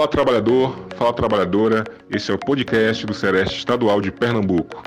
Fala 0.00 0.10
trabalhador, 0.10 0.88
fala 0.96 1.12
trabalhadora, 1.12 1.84
esse 2.08 2.30
é 2.30 2.34
o 2.34 2.38
podcast 2.38 3.04
do 3.04 3.12
Sereste 3.12 3.58
Estadual 3.58 4.00
de 4.00 4.10
Pernambuco. 4.10 4.82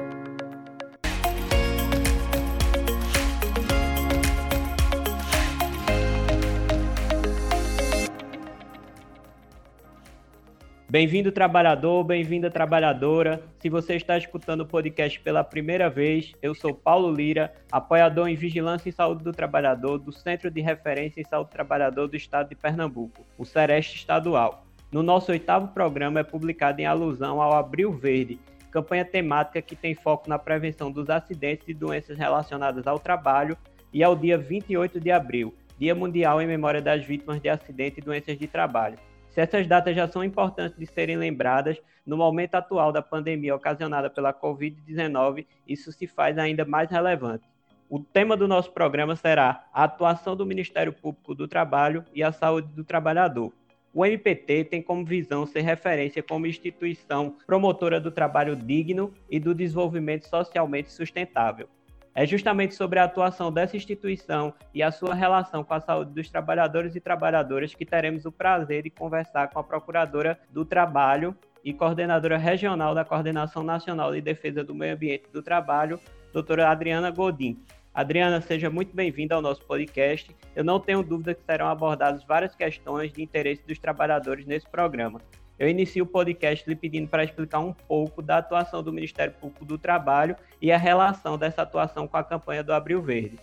Bem-vindo, 10.89 11.31
trabalhador, 11.31 12.03
bem-vinda, 12.03 12.49
trabalhadora. 12.49 13.39
Se 13.59 13.69
você 13.69 13.93
está 13.93 14.17
escutando 14.17 14.61
o 14.61 14.65
podcast 14.65 15.19
pela 15.19 15.43
primeira 15.43 15.91
vez, 15.91 16.33
eu 16.41 16.55
sou 16.55 16.73
Paulo 16.73 17.13
Lira, 17.13 17.53
apoiador 17.71 18.29
em 18.29 18.35
Vigilância 18.35 18.89
em 18.89 18.91
Saúde 18.91 19.23
do 19.23 19.31
Trabalhador 19.31 19.99
do 19.99 20.11
Centro 20.11 20.49
de 20.49 20.61
Referência 20.61 21.21
em 21.21 21.23
Saúde 21.23 21.51
do 21.51 21.53
Trabalhador 21.53 22.07
do 22.07 22.17
Estado 22.17 22.49
de 22.49 22.55
Pernambuco, 22.55 23.23
o 23.37 23.45
Sereste 23.45 23.97
Estadual. 23.97 24.62
No 24.93 25.01
nosso 25.01 25.31
oitavo 25.31 25.69
programa 25.69 26.19
é 26.19 26.23
publicado 26.23 26.79
em 26.79 26.85
alusão 26.85 27.41
ao 27.41 27.53
Abril 27.53 27.91
Verde, 27.91 28.39
campanha 28.69 29.03
temática 29.03 29.59
que 29.59 29.75
tem 29.75 29.95
foco 29.95 30.29
na 30.29 30.37
prevenção 30.37 30.91
dos 30.91 31.09
acidentes 31.09 31.67
e 31.67 31.73
doenças 31.73 32.15
relacionadas 32.15 32.85
ao 32.85 32.99
trabalho, 32.99 33.57
e 33.91 34.03
ao 34.03 34.15
dia 34.15 34.37
28 34.37 34.99
de 34.99 35.09
abril, 35.09 35.51
Dia 35.79 35.95
Mundial 35.95 36.39
em 36.43 36.45
Memória 36.45 36.79
das 36.79 37.03
Vítimas 37.03 37.41
de 37.41 37.49
Acidentes 37.49 37.97
e 37.97 38.05
Doenças 38.05 38.37
de 38.37 38.45
Trabalho. 38.45 38.99
Se 39.31 39.41
essas 39.41 39.65
datas 39.65 39.95
já 39.95 40.07
são 40.07 40.23
importantes 40.23 40.77
de 40.77 40.85
serem 40.85 41.17
lembradas, 41.17 41.81
no 42.05 42.15
momento 42.15 42.53
atual 42.53 42.91
da 42.91 43.01
pandemia 43.01 43.55
ocasionada 43.55 44.11
pela 44.11 44.31
Covid-19, 44.31 45.47
isso 45.67 45.91
se 45.91 46.05
faz 46.05 46.37
ainda 46.37 46.65
mais 46.65 46.91
relevante. 46.91 47.49
O 47.89 47.99
tema 47.99 48.37
do 48.37 48.47
nosso 48.47 48.71
programa 48.71 49.15
será 49.15 49.65
a 49.73 49.85
atuação 49.85 50.35
do 50.35 50.45
Ministério 50.45 50.93
Público 50.93 51.33
do 51.33 51.47
Trabalho 51.47 52.05
e 52.13 52.21
a 52.21 52.31
saúde 52.31 52.67
do 52.67 52.83
trabalhador. 52.83 53.51
O 53.93 54.03
MPT 54.03 54.63
tem 54.63 54.81
como 54.81 55.05
visão 55.05 55.45
ser 55.45 55.61
referência 55.61 56.23
como 56.23 56.47
instituição 56.47 57.37
promotora 57.45 58.01
do 58.01 58.09
trabalho 58.09 58.55
digno 58.55 59.13
e 59.29 59.39
do 59.39 59.53
desenvolvimento 59.53 60.27
socialmente 60.27 60.91
sustentável. 60.91 61.69
É 62.15 62.25
justamente 62.25 62.73
sobre 62.73 62.97
a 62.97 63.03
atuação 63.03 63.51
dessa 63.51 63.77
instituição 63.77 64.51
e 64.73 64.81
a 64.81 64.91
sua 64.91 65.13
relação 65.13 65.63
com 65.63 65.75
a 65.75 65.79
saúde 65.79 66.11
dos 66.11 66.27
trabalhadores 66.27 66.95
e 66.95 66.99
trabalhadoras 66.99 67.75
que 67.75 67.85
teremos 67.85 68.25
o 68.25 68.31
prazer 68.31 68.81
de 68.81 68.89
conversar 68.89 69.49
com 69.49 69.59
a 69.59 69.63
Procuradora 69.63 70.39
do 70.49 70.65
Trabalho 70.65 71.35
e 71.63 71.71
coordenadora 71.71 72.37
regional 72.37 72.95
da 72.95 73.05
Coordenação 73.05 73.61
Nacional 73.61 74.11
de 74.11 74.21
Defesa 74.21 74.63
do 74.63 74.73
Meio 74.73 74.95
Ambiente 74.95 75.25
e 75.29 75.33
do 75.33 75.43
Trabalho, 75.43 75.99
doutora 76.31 76.69
Adriana 76.69 77.11
Godin. 77.11 77.59
Adriana, 77.93 78.41
seja 78.41 78.71
muito 78.71 78.95
bem-vinda 78.95 79.35
ao 79.35 79.41
nosso 79.41 79.63
podcast. 79.65 80.35
Eu 80.55 80.63
não 80.63 80.79
tenho 80.79 81.03
dúvida 81.03 81.35
que 81.35 81.43
serão 81.43 81.67
abordadas 81.67 82.23
várias 82.23 82.55
questões 82.55 83.13
de 83.13 83.21
interesse 83.21 83.61
dos 83.67 83.77
trabalhadores 83.77 84.47
nesse 84.47 84.67
programa. 84.67 85.21
Eu 85.59 85.69
inicio 85.69 86.03
o 86.03 86.07
podcast 86.07 86.67
lhe 86.67 86.75
pedindo 86.75 87.07
para 87.07 87.23
explicar 87.23 87.59
um 87.59 87.71
pouco 87.71 88.19
da 88.19 88.39
atuação 88.39 88.81
do 88.81 88.91
Ministério 88.91 89.35
Público 89.39 89.63
do 89.63 89.77
Trabalho 89.77 90.35
e 90.59 90.71
a 90.71 90.77
relação 90.77 91.37
dessa 91.37 91.61
atuação 91.61 92.07
com 92.07 92.17
a 92.17 92.23
campanha 92.23 92.63
do 92.63 92.73
Abril 92.73 92.99
Verde. 92.99 93.37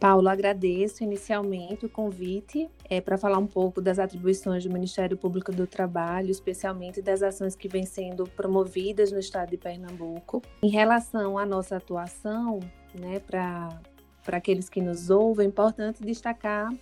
Paulo, 0.00 0.28
agradeço 0.28 1.04
inicialmente 1.04 1.86
o 1.86 1.88
convite 1.88 2.68
é, 2.90 3.00
para 3.00 3.16
falar 3.16 3.38
um 3.38 3.46
pouco 3.46 3.80
das 3.80 4.00
atribuições 4.00 4.64
do 4.64 4.72
Ministério 4.72 5.16
Público 5.16 5.52
do 5.52 5.68
Trabalho, 5.68 6.32
especialmente 6.32 7.00
das 7.00 7.22
ações 7.22 7.54
que 7.54 7.68
vêm 7.68 7.86
sendo 7.86 8.24
promovidas 8.24 9.12
no 9.12 9.20
estado 9.20 9.50
de 9.50 9.56
Pernambuco. 9.56 10.42
Em 10.64 10.68
relação 10.68 11.38
à 11.38 11.46
nossa 11.46 11.76
atuação, 11.76 12.58
né, 12.98 13.20
para 13.20 13.80
aqueles 14.28 14.68
que 14.68 14.80
nos 14.80 15.10
ouvem, 15.10 15.46
é 15.46 15.48
importante 15.48 16.02
destacar 16.02 16.72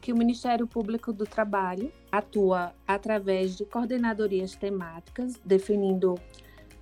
que 0.00 0.12
o 0.12 0.16
Ministério 0.16 0.66
Público 0.66 1.12
do 1.12 1.26
Trabalho 1.26 1.92
atua 2.10 2.72
através 2.86 3.56
de 3.56 3.64
coordenadorias 3.64 4.54
temáticas, 4.54 5.34
definindo 5.44 6.14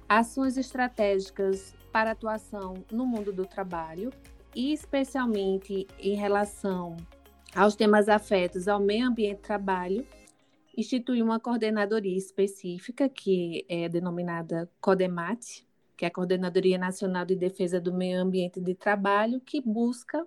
ações 0.09 0.57
estratégicas 0.57 1.75
para 1.91 2.11
atuação 2.11 2.75
no 2.93 3.07
mundo 3.07 3.33
do 3.33 3.47
trabalho, 3.47 4.13
e 4.55 4.73
especialmente 4.73 5.87
em 5.99 6.15
relação 6.15 6.97
aos 7.55 7.75
temas 7.75 8.09
afetos 8.09 8.69
ao 8.69 8.81
meio 8.81 9.07
ambiente 9.07 9.41
trabalho, 9.41 10.07
institui 10.77 11.23
uma 11.23 11.41
coordenadoria 11.41 12.17
específica, 12.17 13.09
que 13.09 13.65
é 13.69 13.89
denominada 13.89 14.71
CODEMAT, 14.81 15.66
que 15.97 16.05
é 16.05 16.09
a 16.09 16.11
Coordenadoria 16.11 16.79
Nacional 16.79 17.25
de 17.25 17.35
Defesa 17.35 17.81
do 17.81 17.93
Meio 17.93 18.21
Ambiente 18.21 18.61
de 18.61 18.75
Trabalho, 18.75 19.41
que 19.41 19.61
busca 19.61 20.27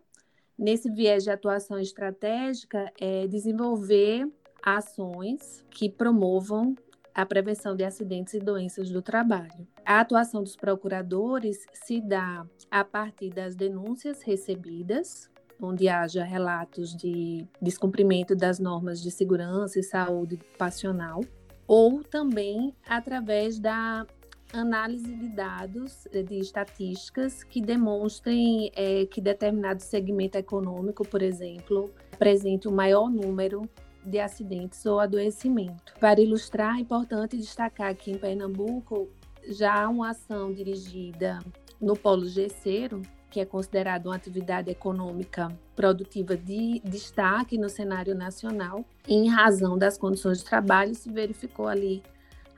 nesse 0.57 0.91
viés 0.91 1.23
de 1.23 1.29
atuação 1.29 1.79
estratégica, 1.79 2.91
é 2.99 3.27
desenvolver 3.27 4.27
ações 4.61 5.63
que 5.69 5.89
promovam 5.89 6.75
a 7.13 7.25
prevenção 7.25 7.75
de 7.75 7.83
acidentes 7.83 8.33
e 8.33 8.39
doenças 8.39 8.89
do 8.89 9.01
trabalho. 9.01 9.67
A 9.85 9.99
atuação 9.99 10.43
dos 10.43 10.55
procuradores 10.55 11.65
se 11.73 12.01
dá 12.01 12.45
a 12.69 12.83
partir 12.83 13.29
das 13.29 13.55
denúncias 13.55 14.21
recebidas, 14.21 15.29
onde 15.61 15.89
haja 15.89 16.23
relatos 16.23 16.95
de 16.95 17.45
descumprimento 17.61 18.35
das 18.35 18.59
normas 18.59 19.01
de 19.01 19.11
segurança 19.11 19.79
e 19.79 19.83
saúde 19.83 20.35
ocupacional, 20.35 21.21
ou 21.67 22.03
também 22.03 22.73
através 22.87 23.59
da 23.59 24.05
análise 24.53 25.15
de 25.15 25.29
dados, 25.29 26.07
eh, 26.11 26.23
de 26.23 26.39
estatísticas 26.39 27.43
que 27.43 27.61
demonstrem 27.61 28.71
é, 28.75 29.05
que 29.05 29.21
determinado 29.21 29.81
segmento 29.81 30.37
econômico, 30.37 31.07
por 31.07 31.21
exemplo, 31.21 31.91
apresente 32.11 32.67
o 32.67 32.71
um 32.71 32.75
maior 32.75 33.09
número 33.09 33.69
de 34.03 34.19
acidentes 34.19 34.85
ou 34.85 34.99
adoecimento. 34.99 35.93
Para 35.99 36.21
ilustrar, 36.21 36.77
é 36.77 36.81
importante 36.81 37.37
destacar 37.37 37.95
que 37.95 38.11
em 38.11 38.17
Pernambuco 38.17 39.09
já 39.47 39.83
há 39.83 39.89
uma 39.89 40.11
ação 40.11 40.53
dirigida 40.53 41.39
no 41.79 41.95
polo 41.95 42.25
gesseiro, 42.25 43.01
que 43.29 43.39
é 43.39 43.45
considerado 43.45 44.07
uma 44.07 44.15
atividade 44.15 44.71
econômica 44.71 45.49
produtiva 45.75 46.35
de 46.35 46.81
destaque 46.83 47.57
no 47.57 47.69
cenário 47.69 48.15
nacional, 48.15 48.83
em 49.07 49.29
razão 49.29 49.77
das 49.77 49.97
condições 49.97 50.39
de 50.39 50.45
trabalho 50.45 50.95
se 50.95 51.11
verificou 51.11 51.67
ali 51.67 52.01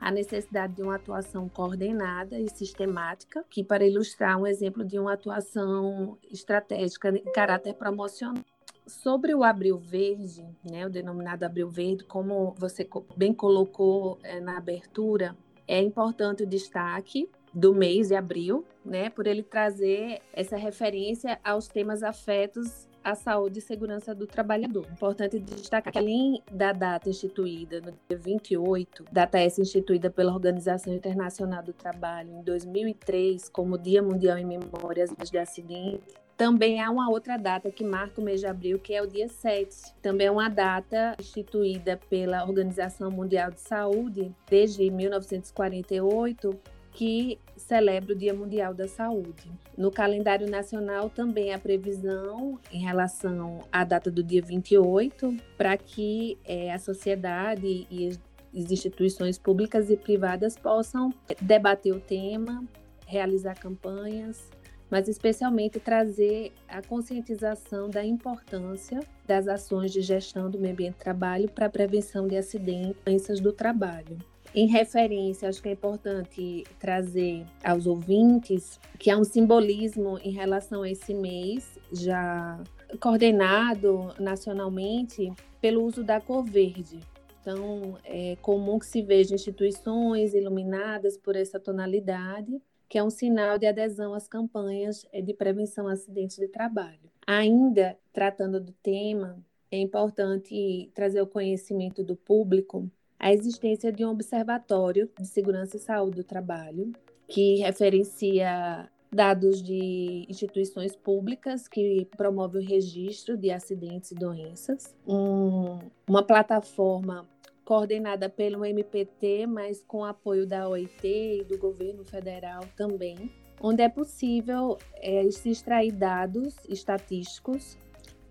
a 0.02 0.10
necessidade 0.10 0.74
de 0.74 0.82
uma 0.82 0.96
atuação 0.96 1.48
coordenada 1.48 2.36
e 2.36 2.50
sistemática, 2.50 3.44
que 3.48 3.62
para 3.62 3.86
ilustrar 3.86 4.36
um 4.36 4.44
exemplo 4.44 4.84
de 4.84 4.98
uma 4.98 5.12
atuação 5.12 6.18
estratégica 6.30 7.10
em 7.10 7.32
caráter 7.32 7.74
promocional. 7.74 8.42
Sobre 8.84 9.32
o 9.32 9.44
Abril 9.44 9.78
Verde, 9.78 10.44
né, 10.64 10.84
o 10.84 10.90
denominado 10.90 11.44
Abril 11.44 11.70
Verde, 11.70 12.02
como 12.02 12.52
você 12.58 12.86
bem 13.16 13.32
colocou 13.32 14.18
é, 14.24 14.40
na 14.40 14.58
abertura, 14.58 15.36
é 15.68 15.80
importante 15.80 16.42
o 16.42 16.46
destaque 16.46 17.30
do 17.54 17.72
mês 17.72 18.08
de 18.08 18.16
abril, 18.16 18.64
né, 18.84 19.08
por 19.08 19.28
ele 19.28 19.44
trazer 19.44 20.20
essa 20.32 20.56
referência 20.56 21.38
aos 21.44 21.68
temas 21.68 22.02
afetos 22.02 22.88
a 23.04 23.14
saúde 23.14 23.58
e 23.58 23.62
segurança 23.62 24.14
do 24.14 24.26
trabalhador. 24.26 24.86
Importante 24.90 25.38
destacar 25.38 25.92
que, 25.92 25.98
além 25.98 26.42
da 26.50 26.72
data 26.72 27.08
instituída 27.08 27.80
no 27.80 27.92
dia 27.92 28.18
28, 28.18 29.04
data 29.10 29.38
essa 29.38 29.60
instituída 29.60 30.10
pela 30.10 30.32
Organização 30.32 30.94
Internacional 30.94 31.62
do 31.62 31.72
Trabalho 31.72 32.32
em 32.32 32.42
2003 32.42 33.48
como 33.48 33.78
Dia 33.78 34.02
Mundial 34.02 34.38
em 34.38 34.44
Memórias 34.44 35.10
de 35.10 35.38
Acidente, 35.38 36.22
também 36.36 36.80
há 36.80 36.90
uma 36.90 37.08
outra 37.10 37.36
data 37.36 37.70
que 37.70 37.84
marca 37.84 38.20
o 38.20 38.24
mês 38.24 38.40
de 38.40 38.46
abril, 38.46 38.78
que 38.78 38.94
é 38.94 39.02
o 39.02 39.06
dia 39.06 39.28
7. 39.28 39.94
Também 40.00 40.26
é 40.26 40.30
uma 40.30 40.48
data 40.48 41.14
instituída 41.18 42.00
pela 42.08 42.42
Organização 42.42 43.10
Mundial 43.10 43.50
de 43.50 43.60
Saúde 43.60 44.34
desde 44.48 44.90
1948 44.90 46.58
que 46.92 47.38
celebra 47.56 48.12
o 48.12 48.16
Dia 48.16 48.34
Mundial 48.34 48.74
da 48.74 48.86
Saúde. 48.86 49.50
No 49.76 49.90
calendário 49.90 50.48
nacional 50.48 51.08
também 51.08 51.52
há 51.52 51.58
previsão 51.58 52.58
em 52.70 52.80
relação 52.80 53.64
à 53.72 53.84
data 53.84 54.10
do 54.10 54.22
dia 54.22 54.42
28 54.42 55.36
para 55.56 55.76
que 55.76 56.38
é, 56.44 56.72
a 56.72 56.78
sociedade 56.78 57.86
e 57.90 58.08
as 58.08 58.70
instituições 58.70 59.38
públicas 59.38 59.90
e 59.90 59.96
privadas 59.96 60.56
possam 60.56 61.12
debater 61.40 61.94
o 61.94 62.00
tema, 62.00 62.62
realizar 63.06 63.58
campanhas, 63.58 64.50
mas 64.90 65.08
especialmente 65.08 65.80
trazer 65.80 66.52
a 66.68 66.82
conscientização 66.82 67.88
da 67.88 68.04
importância 68.04 69.00
das 69.26 69.48
ações 69.48 69.90
de 69.90 70.02
gestão 70.02 70.50
do 70.50 70.58
meio 70.58 70.74
ambiente 70.74 70.94
de 70.94 71.00
trabalho 71.00 71.50
para 71.50 71.64
a 71.64 71.70
prevenção 71.70 72.26
de 72.26 72.36
acidentes 72.36 72.90
e 72.90 73.04
doenças 73.04 73.40
do 73.40 73.52
trabalho. 73.52 74.18
Em 74.54 74.66
referência, 74.66 75.48
acho 75.48 75.62
que 75.62 75.70
é 75.70 75.72
importante 75.72 76.64
trazer 76.78 77.46
aos 77.64 77.86
ouvintes 77.86 78.78
que 78.98 79.10
há 79.10 79.16
um 79.16 79.24
simbolismo 79.24 80.18
em 80.18 80.30
relação 80.30 80.82
a 80.82 80.90
esse 80.90 81.14
mês, 81.14 81.78
já 81.90 82.62
coordenado 83.00 84.14
nacionalmente 84.20 85.32
pelo 85.58 85.82
uso 85.82 86.04
da 86.04 86.20
cor 86.20 86.44
verde. 86.44 87.00
Então, 87.40 87.96
é 88.04 88.36
comum 88.42 88.78
que 88.78 88.86
se 88.86 89.00
veja 89.00 89.34
instituições 89.34 90.34
iluminadas 90.34 91.16
por 91.16 91.34
essa 91.34 91.58
tonalidade, 91.58 92.60
que 92.90 92.98
é 92.98 93.02
um 93.02 93.08
sinal 93.08 93.58
de 93.58 93.66
adesão 93.66 94.12
às 94.12 94.28
campanhas 94.28 95.06
de 95.24 95.32
prevenção 95.32 95.88
a 95.88 95.92
acidentes 95.92 96.36
de 96.36 96.46
trabalho. 96.46 97.10
Ainda 97.26 97.96
tratando 98.12 98.60
do 98.60 98.72
tema, 98.82 99.42
é 99.70 99.78
importante 99.78 100.90
trazer 100.94 101.22
o 101.22 101.26
conhecimento 101.26 102.04
do 102.04 102.14
público 102.14 102.90
a 103.22 103.32
existência 103.32 103.92
de 103.92 104.04
um 104.04 104.10
observatório 104.10 105.08
de 105.16 105.28
segurança 105.28 105.76
e 105.76 105.80
saúde 105.80 106.16
do 106.16 106.24
trabalho, 106.24 106.92
que 107.28 107.58
referencia 107.58 108.90
dados 109.12 109.62
de 109.62 110.26
instituições 110.28 110.96
públicas 110.96 111.68
que 111.68 112.08
promovem 112.16 112.60
o 112.60 112.68
registro 112.68 113.36
de 113.36 113.52
acidentes 113.52 114.10
e 114.10 114.16
doenças, 114.16 114.92
um, 115.06 115.78
uma 116.08 116.24
plataforma 116.24 117.28
coordenada 117.64 118.28
pelo 118.28 118.64
MPT, 118.64 119.46
mas 119.46 119.84
com 119.86 120.04
apoio 120.04 120.44
da 120.44 120.68
OIT 120.68 121.06
e 121.06 121.44
do 121.44 121.56
governo 121.58 122.04
federal 122.04 122.64
também, 122.76 123.30
onde 123.60 123.82
é 123.82 123.88
possível 123.88 124.76
é, 124.96 125.30
se 125.30 125.50
extrair 125.50 125.92
dados 125.92 126.56
estatísticos 126.68 127.78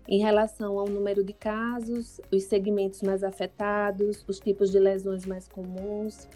em 0.08 0.20
relação 0.20 0.78
ao 0.78 0.86
número 0.86 1.22
de 1.22 1.32
casos, 1.32 2.20
os 2.32 2.44
segmentos 2.44 3.02
mais 3.02 3.22
afetados, 3.22 4.24
os 4.26 4.38
tipos 4.40 4.70
de 4.70 4.78
lesões 4.78 5.24
mais 5.24 5.46
comuns. 5.46 6.28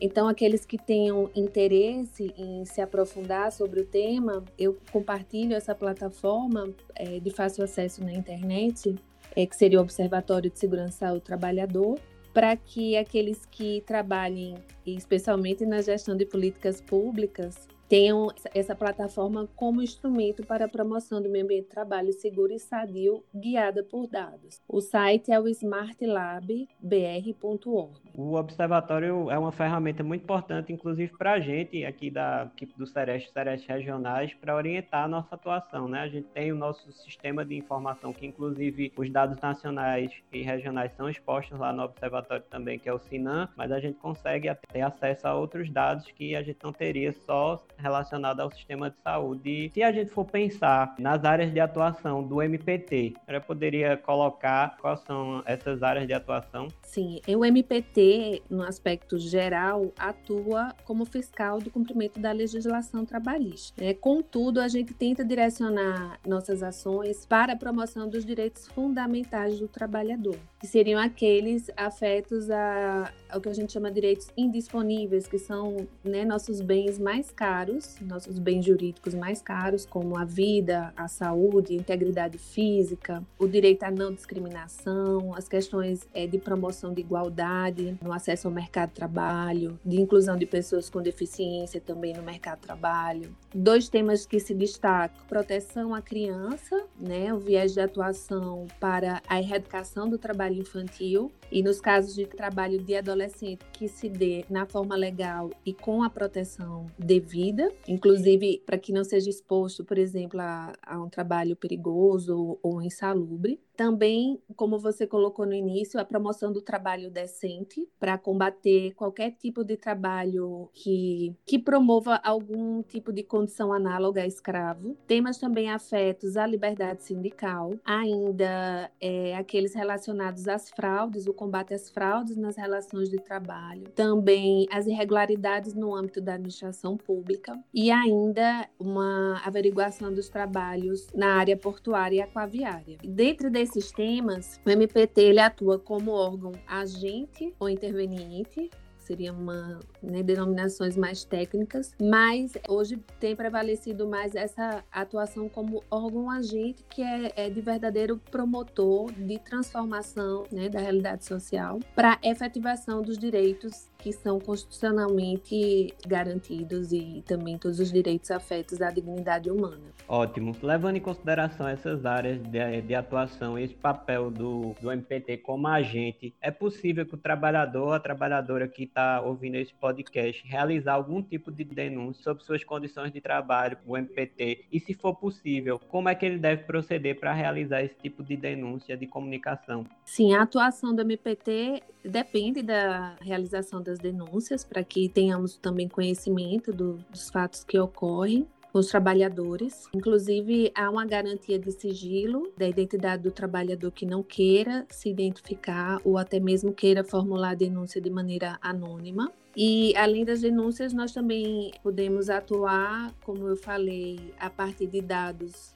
Então, 0.00 0.26
aqueles 0.26 0.64
que 0.64 0.76
tenham 0.76 1.30
interesse 1.34 2.34
em 2.36 2.64
se 2.64 2.80
aprofundar 2.80 3.52
sobre 3.52 3.82
o 3.82 3.86
tema, 3.86 4.44
eu 4.58 4.76
compartilho 4.90 5.54
essa 5.54 5.74
plataforma 5.74 6.72
é, 6.96 7.20
de 7.20 7.30
fácil 7.30 7.62
acesso 7.62 8.02
na 8.02 8.12
internet, 8.12 8.96
é, 9.36 9.46
que 9.46 9.54
seria 9.54 9.78
o 9.78 9.82
Observatório 9.82 10.50
de 10.50 10.58
Segurança 10.58 11.06
ao 11.06 11.20
Trabalhador, 11.20 12.00
para 12.34 12.56
que 12.56 12.96
aqueles 12.96 13.46
que 13.46 13.82
trabalhem, 13.82 14.56
especialmente 14.84 15.64
na 15.66 15.82
gestão 15.82 16.16
de 16.16 16.24
políticas 16.24 16.80
públicas, 16.80 17.68
tenham 17.92 18.28
essa 18.54 18.74
plataforma 18.74 19.46
como 19.54 19.82
instrumento 19.82 20.42
para 20.46 20.64
a 20.64 20.68
promoção 20.68 21.20
do 21.20 21.28
meio 21.28 21.44
ambiente 21.44 21.64
de 21.64 21.68
trabalho 21.68 22.10
seguro 22.10 22.50
e 22.50 22.58
sadio, 22.58 23.22
guiada 23.34 23.84
por 23.84 24.06
dados. 24.06 24.62
O 24.66 24.80
site 24.80 25.30
é 25.30 25.38
o 25.38 25.46
smartlab.br.org. 25.46 28.00
O 28.14 28.32
observatório 28.32 29.30
é 29.30 29.38
uma 29.38 29.52
ferramenta 29.52 30.02
muito 30.02 30.22
importante, 30.22 30.72
inclusive 30.72 31.12
para 31.18 31.32
a 31.32 31.40
gente 31.40 31.84
aqui 31.84 32.10
da 32.10 32.50
equipe 32.56 32.72
do 32.78 32.86
Sereste, 32.86 33.30
Sereste 33.30 33.68
Regionais, 33.68 34.32
para 34.32 34.56
orientar 34.56 35.04
a 35.04 35.08
nossa 35.08 35.34
atuação. 35.34 35.86
Né? 35.86 36.00
A 36.00 36.08
gente 36.08 36.28
tem 36.28 36.50
o 36.50 36.56
nosso 36.56 36.90
sistema 36.92 37.44
de 37.44 37.58
informação, 37.58 38.10
que 38.10 38.24
inclusive 38.24 38.90
os 38.96 39.10
dados 39.10 39.38
nacionais 39.38 40.10
e 40.32 40.40
regionais 40.40 40.92
são 40.92 41.10
expostos 41.10 41.58
lá 41.58 41.74
no 41.74 41.82
observatório 41.82 42.46
também, 42.48 42.78
que 42.78 42.88
é 42.88 42.94
o 42.94 42.98
SINAM, 42.98 43.50
mas 43.54 43.70
a 43.70 43.78
gente 43.78 43.98
consegue 43.98 44.48
ter 44.72 44.80
acesso 44.80 45.28
a 45.28 45.34
outros 45.34 45.68
dados 45.68 46.10
que 46.12 46.34
a 46.34 46.42
gente 46.42 46.58
não 46.62 46.72
teria 46.72 47.12
só 47.12 47.62
relacionada 47.82 48.42
ao 48.42 48.50
sistema 48.50 48.90
de 48.90 48.96
saúde. 49.02 49.66
E 49.66 49.70
se 49.74 49.82
a 49.82 49.90
gente 49.90 50.10
for 50.10 50.24
pensar 50.24 50.94
nas 50.98 51.24
áreas 51.24 51.52
de 51.52 51.58
atuação 51.58 52.22
do 52.22 52.40
MPT, 52.40 53.14
eu 53.26 53.40
poderia 53.40 53.96
colocar 53.96 54.76
quais 54.80 55.00
são 55.00 55.42
essas 55.46 55.82
áreas 55.82 56.06
de 56.06 56.12
atuação? 56.12 56.68
Sim, 56.82 57.20
o 57.26 57.44
MPT, 57.44 58.42
no 58.48 58.62
aspecto 58.62 59.18
geral, 59.18 59.92
atua 59.98 60.74
como 60.84 61.04
fiscal 61.04 61.58
do 61.58 61.70
cumprimento 61.70 62.20
da 62.20 62.30
legislação 62.32 63.04
trabalhista. 63.04 63.82
É, 63.82 63.94
contudo, 63.94 64.60
a 64.60 64.68
gente 64.68 64.94
tenta 64.94 65.24
direcionar 65.24 66.20
nossas 66.26 66.62
ações 66.62 67.26
para 67.26 67.54
a 67.54 67.56
promoção 67.56 68.08
dos 68.08 68.24
direitos 68.24 68.68
fundamentais 68.68 69.58
do 69.58 69.66
trabalhador, 69.66 70.36
que 70.60 70.66
seriam 70.66 71.00
aqueles 71.00 71.70
afetos 71.76 72.50
a, 72.50 73.12
ao 73.30 73.40
que 73.40 73.48
a 73.48 73.54
gente 73.54 73.72
chama 73.72 73.90
de 73.90 74.02
direitos 74.02 74.28
indisponíveis, 74.36 75.26
que 75.26 75.38
são 75.38 75.76
né, 76.04 76.24
nossos 76.24 76.60
bens 76.60 76.98
mais 76.98 77.30
caros 77.30 77.71
caros, 77.72 77.96
nossos 78.00 78.38
bens 78.38 78.64
jurídicos 78.64 79.14
mais 79.14 79.40
caros, 79.40 79.86
como 79.86 80.16
a 80.16 80.24
vida, 80.24 80.92
a 80.96 81.08
saúde, 81.08 81.74
a 81.74 81.76
integridade 81.76 82.38
física, 82.38 83.22
o 83.38 83.46
direito 83.46 83.84
à 83.84 83.90
não 83.90 84.12
discriminação, 84.12 85.34
as 85.34 85.48
questões 85.48 86.06
é, 86.12 86.26
de 86.26 86.38
promoção 86.38 86.92
de 86.92 87.00
igualdade 87.00 87.96
no 88.02 88.12
acesso 88.12 88.48
ao 88.48 88.54
mercado 88.54 88.90
de 88.90 88.96
trabalho, 88.96 89.78
de 89.84 90.00
inclusão 90.00 90.36
de 90.36 90.46
pessoas 90.46 90.90
com 90.90 91.00
deficiência 91.00 91.80
também 91.80 92.12
no 92.12 92.22
mercado 92.22 92.60
de 92.60 92.66
trabalho. 92.66 93.34
Dois 93.54 93.88
temas 93.88 94.26
que 94.26 94.38
se 94.38 94.54
destacam: 94.54 95.24
proteção 95.26 95.94
à 95.94 96.02
criança, 96.02 96.84
né, 96.98 97.32
o 97.32 97.38
viés 97.38 97.72
de 97.72 97.80
atuação 97.80 98.66
para 98.78 99.22
a 99.28 99.38
erradicação 99.38 100.08
do 100.08 100.18
trabalho 100.18 100.60
infantil 100.60 101.30
e 101.50 101.62
nos 101.62 101.80
casos 101.80 102.14
de 102.14 102.26
trabalho 102.26 102.82
de 102.82 102.96
adolescente 102.96 103.64
que 103.72 103.88
se 103.88 104.08
dê 104.08 104.44
na 104.48 104.66
forma 104.66 104.96
legal 104.96 105.50
e 105.64 105.72
com 105.72 106.02
a 106.02 106.10
proteção 106.10 106.86
devida 106.98 107.61
vida, 107.62 107.72
inclusive 107.86 108.62
para 108.64 108.78
que 108.78 108.92
não 108.92 109.04
seja 109.04 109.30
exposto, 109.30 109.84
por 109.84 109.98
exemplo, 109.98 110.40
a, 110.40 110.72
a 110.82 111.00
um 111.00 111.08
trabalho 111.08 111.56
perigoso 111.56 112.58
ou 112.62 112.82
insalubre. 112.82 113.60
Também, 113.76 114.40
como 114.54 114.78
você 114.78 115.06
colocou 115.06 115.46
no 115.46 115.54
início, 115.54 115.98
a 115.98 116.04
promoção 116.04 116.52
do 116.52 116.60
trabalho 116.60 117.10
decente 117.10 117.88
para 117.98 118.18
combater 118.18 118.92
qualquer 118.94 119.32
tipo 119.32 119.64
de 119.64 119.76
trabalho 119.76 120.68
que, 120.74 121.34
que 121.46 121.58
promova 121.58 122.20
algum 122.22 122.82
tipo 122.82 123.12
de 123.12 123.22
condição 123.22 123.72
análoga 123.72 124.22
a 124.22 124.26
escravo. 124.26 124.96
Temas 125.06 125.38
também 125.38 125.70
afetos 125.70 126.36
à 126.36 126.46
liberdade 126.46 127.02
sindical, 127.02 127.72
ainda 127.84 128.90
é, 129.00 129.34
aqueles 129.36 129.74
relacionados 129.74 130.46
às 130.48 130.70
fraudes, 130.70 131.26
o 131.26 131.32
combate 131.32 131.72
às 131.72 131.90
fraudes 131.90 132.36
nas 132.36 132.56
relações 132.56 133.08
de 133.08 133.16
trabalho, 133.16 133.88
também 133.94 134.66
as 134.70 134.86
irregularidades 134.86 135.74
no 135.74 135.94
âmbito 135.94 136.20
da 136.20 136.34
administração 136.34 136.96
pública 136.96 137.41
e 137.72 137.90
ainda 137.90 138.68
uma 138.78 139.40
averiguação 139.44 140.12
dos 140.12 140.28
trabalhos 140.28 141.06
na 141.14 141.34
área 141.34 141.56
portuária 141.56 142.16
e 142.16 142.20
aquaviária. 142.20 142.98
Dentro 143.02 143.50
desses 143.50 143.84
sistemas, 143.84 144.60
o 144.64 144.70
MPT 144.70 145.20
ele 145.20 145.40
atua 145.40 145.78
como 145.78 146.12
órgão 146.12 146.52
agente 146.66 147.54
ou 147.58 147.68
interveniente 147.68 148.70
seriam 149.02 149.36
uma, 149.36 149.80
né, 150.02 150.22
denominações 150.22 150.96
mais 150.96 151.24
técnicas, 151.24 151.94
mas 152.00 152.52
hoje 152.68 152.98
tem 153.18 153.36
prevalecido 153.36 154.06
mais 154.06 154.34
essa 154.34 154.84
atuação 154.90 155.48
como 155.48 155.82
órgão 155.90 156.30
agente, 156.30 156.84
que 156.88 157.02
é, 157.02 157.32
é 157.36 157.50
de 157.50 157.60
verdadeiro 157.60 158.18
promotor 158.30 159.12
de 159.12 159.38
transformação 159.38 160.44
né, 160.50 160.68
da 160.68 160.80
realidade 160.80 161.24
social 161.24 161.78
para 161.94 162.18
efetivação 162.22 163.02
dos 163.02 163.18
direitos 163.18 163.90
que 164.02 164.12
são 164.12 164.40
constitucionalmente 164.40 165.94
garantidos 166.06 166.92
e 166.92 167.22
também 167.26 167.56
todos 167.56 167.78
os 167.78 167.92
direitos 167.92 168.30
afetos 168.32 168.82
à 168.82 168.90
dignidade 168.90 169.48
humana. 169.48 169.80
Ótimo. 170.08 170.54
Levando 170.60 170.96
em 170.96 171.00
consideração 171.00 171.68
essas 171.68 172.04
áreas 172.04 172.42
de, 172.42 172.82
de 172.82 172.94
atuação 172.94 173.56
e 173.56 173.62
esse 173.62 173.74
papel 173.74 174.30
do, 174.30 174.74
do 174.80 174.90
MPT 174.90 175.38
como 175.38 175.68
agente, 175.68 176.34
é 176.40 176.50
possível 176.50 177.06
que 177.06 177.14
o 177.14 177.18
trabalhador, 177.18 177.92
a 177.92 178.00
trabalhadora 178.00 178.66
que 178.66 178.90
está 178.92 179.22
ouvindo 179.22 179.56
esse 179.56 179.72
podcast, 179.74 180.46
realizar 180.46 180.92
algum 180.92 181.22
tipo 181.22 181.50
de 181.50 181.64
denúncia 181.64 182.22
sobre 182.22 182.44
suas 182.44 182.62
condições 182.62 183.10
de 183.10 183.20
trabalho, 183.20 183.78
o 183.86 183.96
MPT, 183.96 184.66
e 184.70 184.78
se 184.78 184.94
for 184.94 185.14
possível, 185.14 185.78
como 185.78 186.08
é 186.08 186.14
que 186.14 186.26
ele 186.26 186.38
deve 186.38 186.64
proceder 186.64 187.18
para 187.18 187.32
realizar 187.32 187.82
esse 187.82 187.96
tipo 187.96 188.22
de 188.22 188.36
denúncia 188.36 188.96
de 188.96 189.06
comunicação? 189.06 189.84
Sim, 190.04 190.34
a 190.34 190.42
atuação 190.42 190.94
do 190.94 191.00
MPT 191.00 191.82
depende 192.04 192.62
da 192.62 193.16
realização 193.20 193.82
das 193.82 193.98
denúncias, 193.98 194.62
para 194.64 194.84
que 194.84 195.08
tenhamos 195.08 195.56
também 195.56 195.88
conhecimento 195.88 196.72
do, 196.72 196.98
dos 197.10 197.30
fatos 197.30 197.64
que 197.64 197.78
ocorrem 197.78 198.46
os 198.72 198.86
trabalhadores. 198.88 199.88
Inclusive, 199.94 200.72
há 200.74 200.88
uma 200.90 201.04
garantia 201.04 201.58
de 201.58 201.70
sigilo 201.72 202.52
da 202.56 202.66
identidade 202.66 203.22
do 203.22 203.30
trabalhador 203.30 203.90
que 203.90 204.06
não 204.06 204.22
queira 204.22 204.86
se 204.90 205.08
identificar 205.08 206.00
ou 206.04 206.16
até 206.16 206.40
mesmo 206.40 206.72
queira 206.72 207.04
formular 207.04 207.50
a 207.50 207.54
denúncia 207.54 208.00
de 208.00 208.10
maneira 208.10 208.58
anônima. 208.62 209.30
E 209.54 209.94
além 209.96 210.24
das 210.24 210.40
denúncias, 210.40 210.94
nós 210.94 211.12
também 211.12 211.72
podemos 211.82 212.30
atuar, 212.30 213.12
como 213.22 213.46
eu 213.46 213.56
falei, 213.56 214.32
a 214.38 214.48
partir 214.48 214.86
de 214.86 215.02
dados 215.02 215.74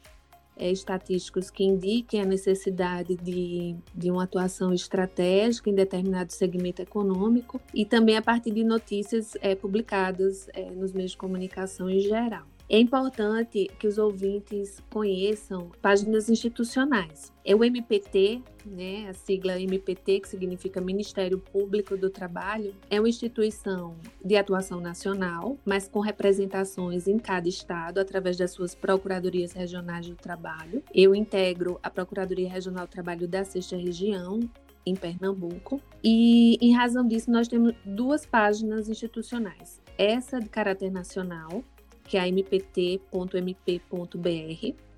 é, 0.57 0.71
estatísticos 0.71 1.50
que 1.50 1.62
indiquem 1.62 2.23
a 2.23 2.25
necessidade 2.25 3.15
de, 3.17 3.76
de 3.95 4.11
uma 4.11 4.25
atuação 4.25 4.73
estratégica 4.73 5.69
em 5.69 5.75
determinado 5.75 6.33
segmento 6.33 6.81
econômico 6.81 7.61
e 7.75 7.85
também 7.85 8.17
a 8.17 8.23
partir 8.23 8.53
de 8.53 8.65
notícias 8.65 9.37
é, 9.43 9.55
publicadas 9.55 10.49
é, 10.55 10.71
nos 10.71 10.95
meios 10.95 11.11
de 11.11 11.19
comunicação 11.19 11.91
em 11.91 12.00
geral. 12.00 12.47
É 12.68 12.78
importante 12.78 13.70
que 13.78 13.87
os 13.87 13.96
ouvintes 13.96 14.82
conheçam 14.90 15.70
páginas 15.80 16.28
institucionais. 16.28 17.32
É 17.44 17.54
o 17.54 17.62
MPT, 17.62 18.42
né, 18.64 19.08
a 19.08 19.12
sigla 19.12 19.61
MPT, 19.61 20.20
que 20.20 20.28
significa 20.28 20.80
Ministério 20.80 21.38
Público 21.38 21.96
do 21.96 22.11
Trabalho, 22.11 22.75
é 22.90 23.00
uma 23.00 23.08
instituição 23.08 23.96
de 24.25 24.37
atuação 24.37 24.80
nacional, 24.80 25.56
mas 25.64 25.87
com 25.87 26.00
representações 26.00 27.06
em 27.06 27.18
cada 27.18 27.49
estado 27.49 27.99
através 27.99 28.37
das 28.37 28.50
suas 28.50 28.75
procuradorias 28.75 29.52
regionais 29.52 30.08
do 30.08 30.16
trabalho. 30.16 30.82
Eu 30.92 31.14
integro 31.14 31.78
a 31.85 31.88
Procuradoria 31.88 32.50
Regional 32.50 32.87
do 32.87 32.90
Trabalho 32.90 33.28
da 33.28 33.44
Sexta 33.44 33.76
Região, 33.76 34.40
em 34.85 34.94
Pernambuco. 34.94 35.80
E, 36.02 36.56
em 36.61 36.73
razão 36.73 37.06
disso, 37.06 37.30
nós 37.30 37.49
temos 37.49 37.75
duas 37.85 38.25
páginas 38.25 38.88
institucionais. 38.88 39.80
Essa 39.99 40.38
de 40.38 40.49
caráter 40.49 40.90
nacional, 40.92 41.64
que 42.06 42.16
é 42.16 42.20
a 42.20 42.28
mpt.mp.br. 42.28 43.00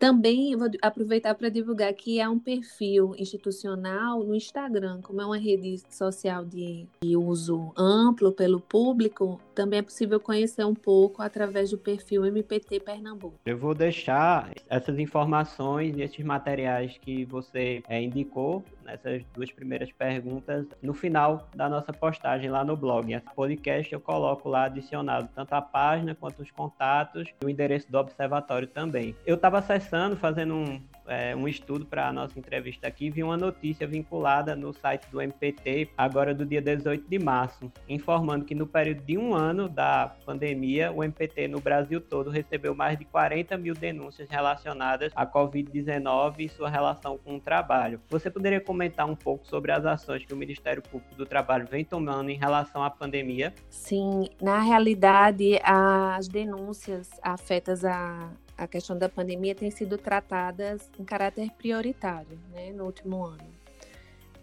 Também 0.00 0.56
vou 0.56 0.70
aproveitar 0.80 1.34
para 1.34 1.50
divulgar 1.50 1.92
que 1.92 2.22
há 2.22 2.30
um 2.30 2.38
perfil 2.38 3.14
institucional 3.18 4.24
no 4.24 4.34
Instagram, 4.34 5.02
como 5.02 5.20
é 5.20 5.26
uma 5.26 5.36
rede 5.36 5.76
social 5.90 6.42
de, 6.42 6.86
de, 7.02 7.18
uso 7.18 7.70
amplo 7.76 8.32
pelo 8.32 8.60
público, 8.60 9.38
também 9.54 9.80
é 9.80 9.82
possível 9.82 10.18
conhecer 10.18 10.64
um 10.64 10.74
pouco 10.74 11.20
através 11.20 11.68
do 11.68 11.76
perfil 11.76 12.24
MPT 12.24 12.80
Pernambuco. 12.80 13.34
Eu 13.44 13.58
vou 13.58 13.74
deixar 13.74 14.50
essas 14.70 14.98
informações 14.98 15.94
e 15.94 16.00
esses 16.00 16.24
materiais 16.24 16.96
que 16.98 17.26
você 17.26 17.82
é, 17.86 18.02
indicou 18.02 18.64
essas 18.92 19.24
duas 19.34 19.50
primeiras 19.50 19.90
perguntas 19.92 20.66
no 20.82 20.92
final 20.94 21.48
da 21.54 21.68
nossa 21.68 21.92
postagem 21.92 22.50
lá 22.50 22.64
no 22.64 22.76
blog. 22.76 23.12
Esse 23.12 23.34
podcast 23.34 23.92
eu 23.92 24.00
coloco 24.00 24.48
lá 24.48 24.64
adicionado 24.64 25.28
tanto 25.34 25.52
a 25.54 25.62
página 25.62 26.14
quanto 26.14 26.42
os 26.42 26.50
contatos 26.50 27.28
e 27.40 27.44
o 27.44 27.48
endereço 27.48 27.90
do 27.90 27.98
observatório 27.98 28.68
também. 28.68 29.14
Eu 29.26 29.36
estava 29.36 29.58
acessando, 29.58 30.16
fazendo 30.16 30.54
um, 30.54 30.80
é, 31.06 31.34
um 31.34 31.48
estudo 31.48 31.84
para 31.84 32.08
a 32.08 32.12
nossa 32.12 32.38
entrevista 32.38 32.86
aqui, 32.86 33.10
vi 33.10 33.22
uma 33.22 33.36
notícia 33.36 33.86
vinculada 33.86 34.54
no 34.54 34.72
site 34.72 35.06
do 35.10 35.20
MPT, 35.20 35.90
agora 35.96 36.34
do 36.34 36.44
dia 36.44 36.60
18 36.60 37.08
de 37.08 37.18
março, 37.18 37.70
informando 37.88 38.44
que 38.44 38.54
no 38.54 38.66
período 38.66 39.02
de 39.02 39.18
um 39.18 39.34
ano 39.34 39.68
da 39.68 40.14
pandemia, 40.24 40.92
o 40.92 41.02
MPT 41.02 41.48
no 41.48 41.60
Brasil 41.60 42.00
todo 42.00 42.30
recebeu 42.30 42.74
mais 42.74 42.98
de 42.98 43.04
40 43.04 43.56
mil 43.56 43.74
denúncias 43.74 44.28
relacionadas 44.28 45.12
à 45.14 45.26
Covid-19 45.26 46.34
e 46.40 46.48
sua 46.48 46.68
relação 46.68 47.18
com 47.18 47.36
o 47.36 47.40
trabalho. 47.40 48.00
Você 48.08 48.30
poderia 48.30 48.60
comentar 48.60 49.06
um 49.06 49.16
pouco 49.16 49.46
sobre 49.46 49.72
as 49.72 49.84
ações 49.84 50.24
que 50.24 50.32
o 50.32 50.36
Ministério 50.36 50.82
Público 50.82 51.14
do 51.14 51.26
Trabalho 51.26 51.66
vem 51.70 51.84
tomando 51.84 52.30
em 52.30 52.36
relação 52.36 52.82
à 52.82 52.90
pandemia? 52.90 53.54
Sim, 53.68 54.28
na 54.40 54.60
realidade, 54.60 55.58
as 55.62 56.28
denúncias 56.28 57.10
afetas 57.22 57.84
a 57.84 58.30
a 58.60 58.68
questão 58.68 58.96
da 58.96 59.08
pandemia 59.08 59.54
tem 59.54 59.70
sido 59.70 59.96
tratadas 59.96 60.90
em 60.98 61.04
caráter 61.04 61.50
prioritário 61.52 62.38
né, 62.52 62.70
no 62.72 62.84
último 62.84 63.24
ano. 63.24 63.48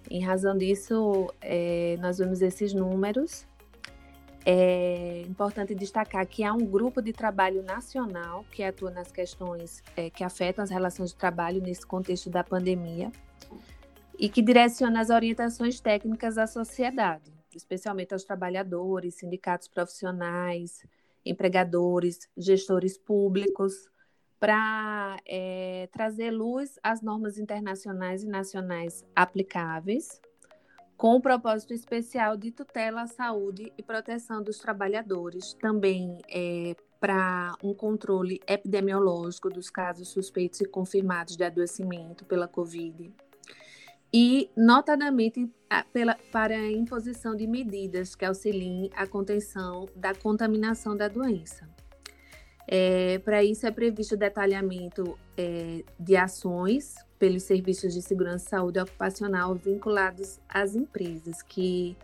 Em 0.09 0.23
razão 0.23 0.57
disso, 0.57 1.31
é, 1.39 1.97
nós 1.99 2.17
vemos 2.17 2.41
esses 2.41 2.73
números. 2.73 3.45
É 4.43 5.23
importante 5.27 5.75
destacar 5.75 6.25
que 6.25 6.43
há 6.43 6.51
um 6.51 6.65
grupo 6.65 6.99
de 6.99 7.13
trabalho 7.13 7.61
nacional 7.61 8.43
que 8.51 8.63
atua 8.63 8.89
nas 8.89 9.11
questões 9.11 9.83
é, 9.95 10.09
que 10.09 10.23
afetam 10.23 10.63
as 10.63 10.71
relações 10.71 11.11
de 11.11 11.15
trabalho 11.15 11.61
nesse 11.61 11.85
contexto 11.85 12.27
da 12.27 12.43
pandemia 12.43 13.11
e 14.17 14.29
que 14.29 14.41
direciona 14.41 14.99
as 14.99 15.11
orientações 15.11 15.79
técnicas 15.79 16.39
à 16.39 16.47
sociedade, 16.47 17.31
especialmente 17.55 18.13
aos 18.13 18.23
trabalhadores, 18.23 19.15
sindicatos 19.15 19.67
profissionais, 19.67 20.81
empregadores, 21.23 22.27
gestores 22.35 22.97
públicos, 22.97 23.91
para 24.39 25.17
é, 25.25 25.89
trazer 25.91 26.31
luz 26.31 26.79
às 26.83 27.01
normas 27.01 27.37
internacionais 27.37 28.23
e 28.23 28.27
nacionais 28.27 29.05
aplicáveis, 29.15 30.21
com 30.95 31.15
o 31.15 31.21
propósito 31.21 31.73
especial 31.73 32.35
de 32.35 32.51
tutela 32.51 33.03
à 33.03 33.07
saúde 33.07 33.71
e 33.77 33.83
proteção 33.83 34.41
dos 34.41 34.57
trabalhadores, 34.57 35.53
também 35.53 36.17
é, 36.29 36.75
para 36.99 37.55
um 37.63 37.73
controle 37.73 38.39
epidemiológico 38.47 39.49
dos 39.49 39.69
casos 39.69 40.09
suspeitos 40.09 40.61
e 40.61 40.65
confirmados 40.65 41.37
de 41.37 41.43
adoecimento 41.43 42.25
pela 42.25 42.47
Covid, 42.47 43.13
e, 44.13 44.49
notadamente, 44.55 45.51
pela, 45.91 46.15
para 46.31 46.55
a 46.55 46.71
imposição 46.71 47.35
de 47.35 47.45
medidas 47.45 48.15
que 48.15 48.25
auxiliem 48.25 48.89
a 48.95 49.05
contenção 49.05 49.87
da 49.95 50.15
contaminação 50.15 50.95
da 50.95 51.07
doença. 51.07 51.76
É, 52.67 53.19
Para 53.19 53.43
isso 53.43 53.65
é 53.65 53.71
previsto 53.71 54.15
o 54.15 54.17
detalhamento 54.17 55.17
é, 55.37 55.83
de 55.97 56.17
ações 56.17 56.95
pelos 57.17 57.43
serviços 57.43 57.93
de 57.93 58.01
segurança 58.01 58.45
e 58.45 58.49
saúde 58.49 58.79
ocupacional 58.79 59.55
vinculados 59.55 60.39
às 60.47 60.75
empresas, 60.75 61.41
que, 61.41 61.95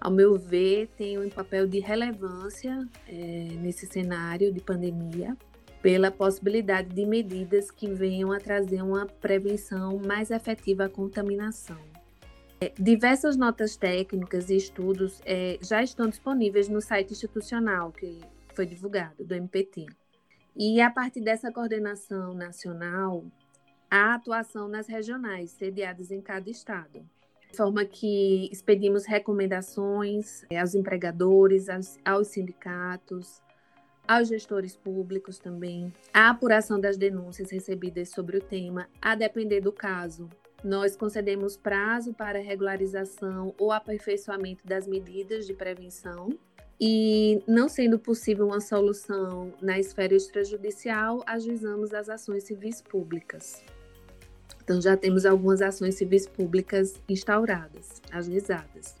ao 0.00 0.10
meu 0.10 0.38
ver, 0.38 0.88
têm 0.96 1.18
um 1.18 1.28
papel 1.30 1.66
de 1.66 1.80
relevância 1.80 2.86
é, 3.08 3.48
nesse 3.60 3.86
cenário 3.86 4.52
de 4.52 4.60
pandemia, 4.60 5.36
pela 5.82 6.10
possibilidade 6.10 6.90
de 6.90 7.06
medidas 7.06 7.70
que 7.70 7.88
venham 7.88 8.30
a 8.30 8.38
trazer 8.38 8.82
uma 8.82 9.06
prevenção 9.06 9.98
mais 9.98 10.30
efetiva 10.30 10.84
à 10.84 10.88
contaminação. 10.88 11.78
É, 12.60 12.70
diversas 12.78 13.38
notas 13.38 13.74
técnicas 13.74 14.50
e 14.50 14.56
estudos 14.56 15.22
é, 15.24 15.58
já 15.62 15.82
estão 15.82 16.06
disponíveis 16.06 16.68
no 16.68 16.82
site 16.82 17.12
institucional 17.12 17.90
que 17.90 18.20
foi 18.54 18.66
divulgado, 18.66 19.24
do 19.24 19.34
MPT. 19.34 19.86
E 20.56 20.80
a 20.80 20.90
partir 20.90 21.20
dessa 21.20 21.52
coordenação 21.52 22.34
nacional, 22.34 23.24
a 23.90 24.14
atuação 24.14 24.68
nas 24.68 24.86
regionais, 24.86 25.50
sediadas 25.50 26.10
em 26.10 26.20
cada 26.20 26.48
estado. 26.48 27.04
De 27.50 27.56
forma 27.56 27.84
que 27.84 28.48
expedimos 28.52 29.04
recomendações 29.04 30.44
eh, 30.50 30.58
aos 30.58 30.74
empregadores, 30.74 31.68
aos, 31.68 31.98
aos 32.04 32.28
sindicatos, 32.28 33.42
aos 34.06 34.28
gestores 34.28 34.76
públicos 34.76 35.38
também, 35.38 35.92
a 36.12 36.30
apuração 36.30 36.80
das 36.80 36.96
denúncias 36.96 37.50
recebidas 37.50 38.10
sobre 38.10 38.36
o 38.36 38.40
tema, 38.40 38.88
a 39.02 39.14
depender 39.14 39.60
do 39.60 39.72
caso. 39.72 40.28
Nós 40.62 40.94
concedemos 40.94 41.56
prazo 41.56 42.12
para 42.12 42.38
regularização 42.38 43.54
ou 43.58 43.72
aperfeiçoamento 43.72 44.66
das 44.66 44.86
medidas 44.86 45.46
de 45.46 45.54
prevenção 45.54 46.28
e, 46.80 47.42
não 47.46 47.68
sendo 47.68 47.98
possível 47.98 48.46
uma 48.46 48.60
solução 48.60 49.52
na 49.60 49.78
esfera 49.78 50.14
extrajudicial, 50.14 51.22
ajuizamos 51.26 51.92
as 51.92 52.08
ações 52.08 52.44
civis 52.44 52.80
públicas. 52.80 53.62
Então, 54.64 54.80
já 54.80 54.96
temos 54.96 55.26
algumas 55.26 55.60
ações 55.60 55.96
civis 55.96 56.26
públicas 56.26 56.94
instauradas, 57.06 58.00
ajuizadas. 58.10 58.96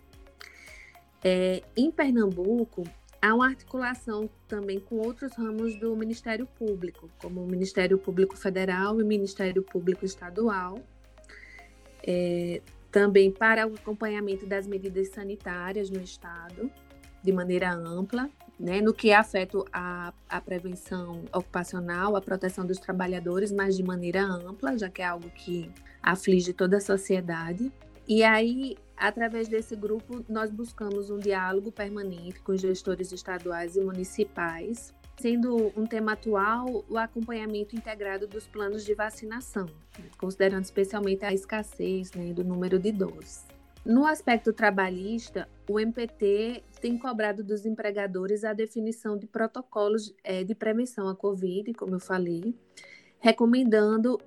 É, 1.24 1.62
em 1.74 1.90
Pernambuco, 1.90 2.84
há 3.22 3.34
uma 3.34 3.46
articulação 3.46 4.28
também 4.46 4.78
com 4.78 4.96
outros 4.96 5.32
ramos 5.32 5.74
do 5.76 5.96
Ministério 5.96 6.46
Público, 6.58 7.08
como 7.18 7.42
o 7.42 7.46
Ministério 7.46 7.96
Público 7.96 8.36
Federal 8.36 9.00
e 9.00 9.02
o 9.02 9.06
Ministério 9.06 9.62
Público 9.62 10.04
Estadual, 10.04 10.78
é, 12.06 12.60
também 12.90 13.30
para 13.30 13.66
o 13.66 13.74
acompanhamento 13.74 14.44
das 14.44 14.66
medidas 14.66 15.08
sanitárias 15.08 15.88
no 15.88 16.02
Estado 16.02 16.70
de 17.22 17.32
maneira 17.32 17.72
ampla, 17.72 18.28
né, 18.58 18.80
no 18.80 18.92
que 18.92 19.12
afeta 19.12 19.58
a, 19.72 20.12
a 20.28 20.40
prevenção 20.40 21.24
ocupacional, 21.32 22.14
a 22.14 22.20
proteção 22.20 22.66
dos 22.66 22.78
trabalhadores, 22.78 23.50
mas 23.50 23.76
de 23.76 23.82
maneira 23.82 24.22
ampla, 24.22 24.76
já 24.76 24.90
que 24.90 25.00
é 25.00 25.06
algo 25.06 25.30
que 25.30 25.70
aflige 26.02 26.52
toda 26.52 26.76
a 26.76 26.80
sociedade. 26.80 27.72
E 28.06 28.22
aí, 28.22 28.76
através 28.96 29.48
desse 29.48 29.74
grupo, 29.74 30.24
nós 30.28 30.50
buscamos 30.50 31.10
um 31.10 31.18
diálogo 31.18 31.72
permanente 31.72 32.40
com 32.40 32.52
os 32.52 32.60
gestores 32.60 33.12
estaduais 33.12 33.76
e 33.76 33.80
municipais 33.80 34.92
sendo 35.20 35.70
um 35.76 35.86
tema 35.86 36.12
atual 36.12 36.82
o 36.88 36.96
acompanhamento 36.96 37.76
integrado 37.76 38.26
dos 38.26 38.46
planos 38.46 38.86
de 38.86 38.94
vacinação, 38.94 39.66
considerando 40.16 40.64
especialmente 40.64 41.26
a 41.26 41.32
escassez 41.32 42.10
né, 42.12 42.32
do 42.32 42.42
número 42.42 42.78
de 42.78 42.90
doses. 42.90 43.44
No 43.84 44.06
aspecto 44.06 44.52
trabalhista, 44.52 45.48
o 45.68 45.80
MPT 45.80 46.62
tem 46.80 46.98
cobrado 46.98 47.42
dos 47.42 47.64
empregadores 47.64 48.44
a 48.44 48.52
definição 48.52 49.16
de 49.16 49.26
protocolos 49.26 50.14
é, 50.22 50.44
de 50.44 50.54
prevenção 50.54 51.08
à 51.08 51.16
Covid, 51.16 51.72
como 51.72 51.94
eu 51.94 52.00
falei, 52.00 52.54
recomendando 53.18 54.18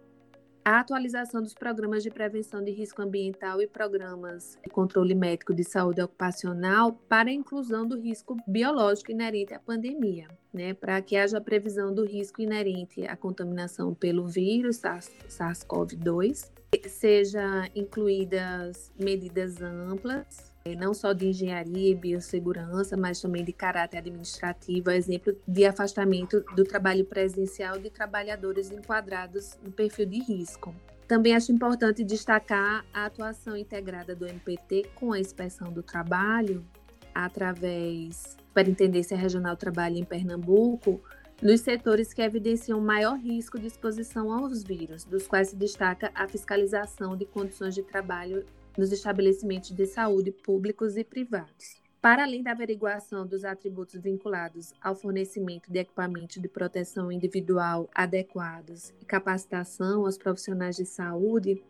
a 0.65 0.79
atualização 0.79 1.41
dos 1.41 1.53
programas 1.53 2.01
de 2.01 2.09
prevenção 2.09 2.63
de 2.63 2.71
risco 2.71 3.01
ambiental 3.01 3.61
e 3.61 3.67
programas 3.67 4.57
de 4.63 4.69
controle 4.69 5.13
médico 5.13 5.53
de 5.53 5.63
saúde 5.63 6.01
ocupacional 6.01 6.93
para 7.07 7.29
a 7.29 7.33
inclusão 7.33 7.85
do 7.85 7.99
risco 7.99 8.37
biológico 8.47 9.11
inerente 9.11 9.53
à 9.53 9.59
pandemia, 9.59 10.27
né, 10.53 10.73
para 10.73 11.01
que 11.01 11.17
haja 11.17 11.41
previsão 11.41 11.93
do 11.93 12.05
risco 12.05 12.41
inerente 12.41 13.05
à 13.05 13.15
contaminação 13.17 13.93
pelo 13.93 14.25
vírus 14.25 14.79
SARS-CoV-2 14.79 16.52
seja 16.87 17.69
incluídas 17.75 18.91
medidas 18.99 19.61
amplas, 19.61 20.53
eh, 20.65 20.75
não 20.75 20.93
só 20.93 21.13
de 21.13 21.27
engenharia 21.27 21.91
e 21.91 21.95
biossegurança, 21.95 22.95
mas 22.95 23.21
também 23.21 23.43
de 23.43 23.51
caráter 23.51 23.97
administrativo, 23.97 24.91
exemplo 24.91 25.35
de 25.47 25.65
afastamento 25.65 26.43
do 26.55 26.63
trabalho 26.63 27.05
presencial 27.05 27.77
de 27.79 27.89
trabalhadores 27.89 28.71
enquadrados 28.71 29.57
no 29.63 29.71
perfil 29.71 30.05
de 30.05 30.19
risco. 30.19 30.73
Também 31.07 31.35
acho 31.35 31.51
importante 31.51 32.03
destacar 32.03 32.85
a 32.93 33.05
atuação 33.05 33.57
integrada 33.57 34.15
do 34.15 34.25
MPT 34.25 34.89
com 34.95 35.11
a 35.11 35.19
inspeção 35.19 35.71
do 35.71 35.83
trabalho, 35.83 36.65
através 37.13 38.35
da 38.35 38.43
Superintendência 38.53 39.17
Regional 39.17 39.55
do 39.55 39.59
Trabalho 39.59 39.97
em 39.97 40.05
Pernambuco, 40.05 41.01
nos 41.43 41.59
setores 41.59 42.13
que 42.13 42.21
evidenciam 42.21 42.79
maior 42.79 43.17
risco 43.17 43.59
de 43.59 43.67
exposição 43.67 44.31
aos 44.31 44.63
vírus, 44.63 45.03
dos 45.03 45.27
quais 45.27 45.49
se 45.49 45.57
destaca 45.57 46.09
a 46.15 46.25
fiscalização 46.25 47.17
de 47.17 47.25
condições 47.25 47.75
de 47.75 47.83
trabalho 47.83 48.45
nos 48.77 48.93
estabelecimentos 48.93 49.71
de 49.71 49.85
saúde 49.85 50.31
públicos 50.31 50.95
e 50.95 51.03
privados. 51.03 51.83
Para 52.01 52.23
além 52.23 52.41
da 52.41 52.51
averiguação 52.51 53.27
dos 53.27 53.43
atributos 53.43 54.01
vinculados 54.01 54.73
ao 54.81 54.95
fornecimento 54.95 55.69
de 55.69 55.79
equipamentos 55.79 56.41
de 56.41 56.47
proteção 56.47 57.11
individual 57.11 57.89
adequados 57.93 58.93
e 59.01 59.05
capacitação 59.05 60.05
aos 60.05 60.17
profissionais 60.17 60.77
de 60.77 60.85
saúde, 60.85 61.61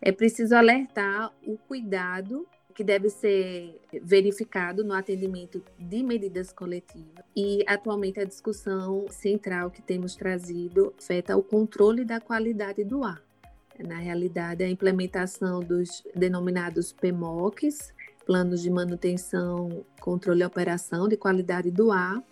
é 0.00 0.10
preciso 0.10 0.54
alertar 0.56 1.30
o 1.46 1.58
cuidado 1.58 2.46
que 2.74 2.82
deve 2.82 3.08
ser 3.10 3.80
verificado 4.02 4.82
no 4.84 4.94
atendimento 4.94 5.62
de 5.78 6.02
medidas 6.02 6.52
coletivas. 6.52 7.24
E 7.36 7.64
atualmente 7.66 8.20
a 8.20 8.24
discussão 8.24 9.06
central 9.10 9.70
que 9.70 9.82
temos 9.82 10.16
trazido 10.16 10.94
afeta 10.98 11.36
o 11.36 11.42
controle 11.42 12.04
da 12.04 12.20
qualidade 12.20 12.84
do 12.84 13.04
ar. 13.04 13.22
Na 13.78 13.96
realidade, 13.96 14.62
a 14.62 14.68
implementação 14.68 15.60
dos 15.60 16.02
denominados 16.14 16.92
PMOCs, 16.92 17.92
Planos 18.26 18.62
de 18.62 18.70
Manutenção, 18.70 19.84
Controle 20.00 20.42
e 20.42 20.44
Operação 20.44 21.08
de 21.08 21.16
Qualidade 21.16 21.70
do 21.70 21.90
Ar, 21.90 22.22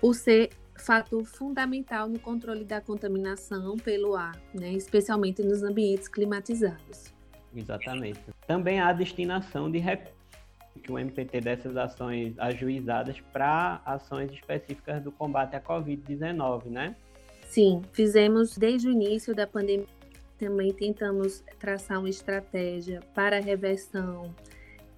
por 0.00 0.14
ser 0.14 0.50
fator 0.76 1.24
fundamental 1.24 2.08
no 2.08 2.18
controle 2.18 2.64
da 2.64 2.80
contaminação 2.80 3.76
pelo 3.76 4.14
ar, 4.14 4.40
né, 4.54 4.72
especialmente 4.72 5.42
nos 5.42 5.62
ambientes 5.62 6.08
climatizados. 6.08 7.12
Exatamente. 7.54 8.20
Também 8.46 8.80
há 8.80 8.88
a 8.88 8.92
destinação 8.92 9.70
de 9.70 9.78
recursos 9.78 10.18
que 10.78 10.92
o 10.92 10.98
MPT 10.98 11.40
dessas 11.40 11.76
ações 11.76 12.38
ajuizadas 12.38 13.20
para 13.32 13.82
ações 13.84 14.32
específicas 14.32 15.02
do 15.02 15.10
combate 15.10 15.56
à 15.56 15.60
Covid-19, 15.60 16.66
né? 16.66 16.94
Sim, 17.48 17.82
fizemos 17.92 18.56
desde 18.56 18.88
o 18.88 18.92
início 18.92 19.34
da 19.34 19.46
pandemia. 19.46 19.86
Também 20.38 20.72
tentamos 20.72 21.42
traçar 21.58 21.98
uma 21.98 22.08
estratégia 22.08 23.00
para 23.12 23.38
a 23.38 23.40
reversão 23.40 24.32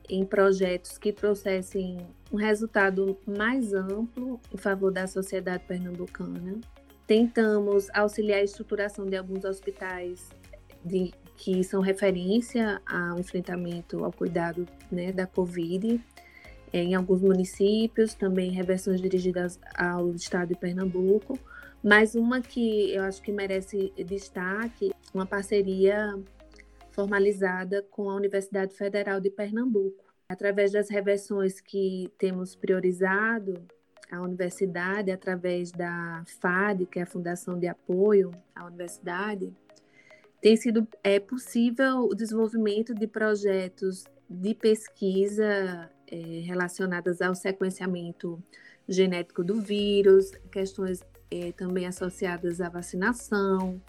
em 0.08 0.24
projetos 0.24 0.98
que 0.98 1.12
trouxessem 1.12 1.98
um 2.30 2.36
resultado 2.36 3.16
mais 3.26 3.72
amplo 3.72 4.40
em 4.52 4.56
favor 4.58 4.92
da 4.92 5.06
sociedade 5.06 5.64
pernambucana. 5.66 6.60
Tentamos 7.06 7.88
auxiliar 7.94 8.40
a 8.40 8.44
estruturação 8.44 9.06
de 9.06 9.16
alguns 9.16 9.44
hospitais 9.44 10.28
de 10.84 11.12
que 11.40 11.64
são 11.64 11.80
referência 11.80 12.82
ao 12.86 13.18
enfrentamento, 13.18 14.04
ao 14.04 14.12
cuidado 14.12 14.68
né, 14.92 15.10
da 15.10 15.26
Covid. 15.26 15.98
É, 16.70 16.82
em 16.82 16.94
alguns 16.94 17.22
municípios, 17.22 18.12
também 18.12 18.50
reversões 18.50 19.00
dirigidas 19.00 19.58
ao 19.74 20.10
estado 20.14 20.50
de 20.50 20.54
Pernambuco, 20.54 21.38
mas 21.82 22.14
uma 22.14 22.42
que 22.42 22.92
eu 22.92 23.02
acho 23.04 23.22
que 23.22 23.32
merece 23.32 23.90
destaque, 24.06 24.92
uma 25.14 25.24
parceria 25.24 26.14
formalizada 26.92 27.82
com 27.90 28.10
a 28.10 28.14
Universidade 28.14 28.74
Federal 28.74 29.18
de 29.18 29.30
Pernambuco. 29.30 30.04
Através 30.28 30.70
das 30.70 30.90
reversões 30.90 31.58
que 31.58 32.12
temos 32.18 32.54
priorizado, 32.54 33.54
a 34.12 34.20
universidade, 34.20 35.10
através 35.10 35.72
da 35.72 36.22
FAD, 36.40 36.84
que 36.86 36.98
é 36.98 37.02
a 37.02 37.06
Fundação 37.06 37.58
de 37.58 37.66
Apoio 37.66 38.30
à 38.54 38.66
Universidade, 38.66 39.52
tem 40.40 40.56
sido 40.56 40.86
é, 41.04 41.20
possível 41.20 42.04
o 42.04 42.14
desenvolvimento 42.14 42.94
de 42.94 43.06
projetos 43.06 44.04
de 44.28 44.54
pesquisa 44.54 45.90
é, 46.06 46.16
relacionadas 46.44 47.20
ao 47.20 47.34
sequenciamento 47.34 48.42
genético 48.88 49.44
do 49.44 49.60
vírus, 49.60 50.30
questões 50.50 51.02
é, 51.30 51.52
também 51.52 51.86
associadas 51.86 52.60
à 52.60 52.68
vacinação, 52.68 53.80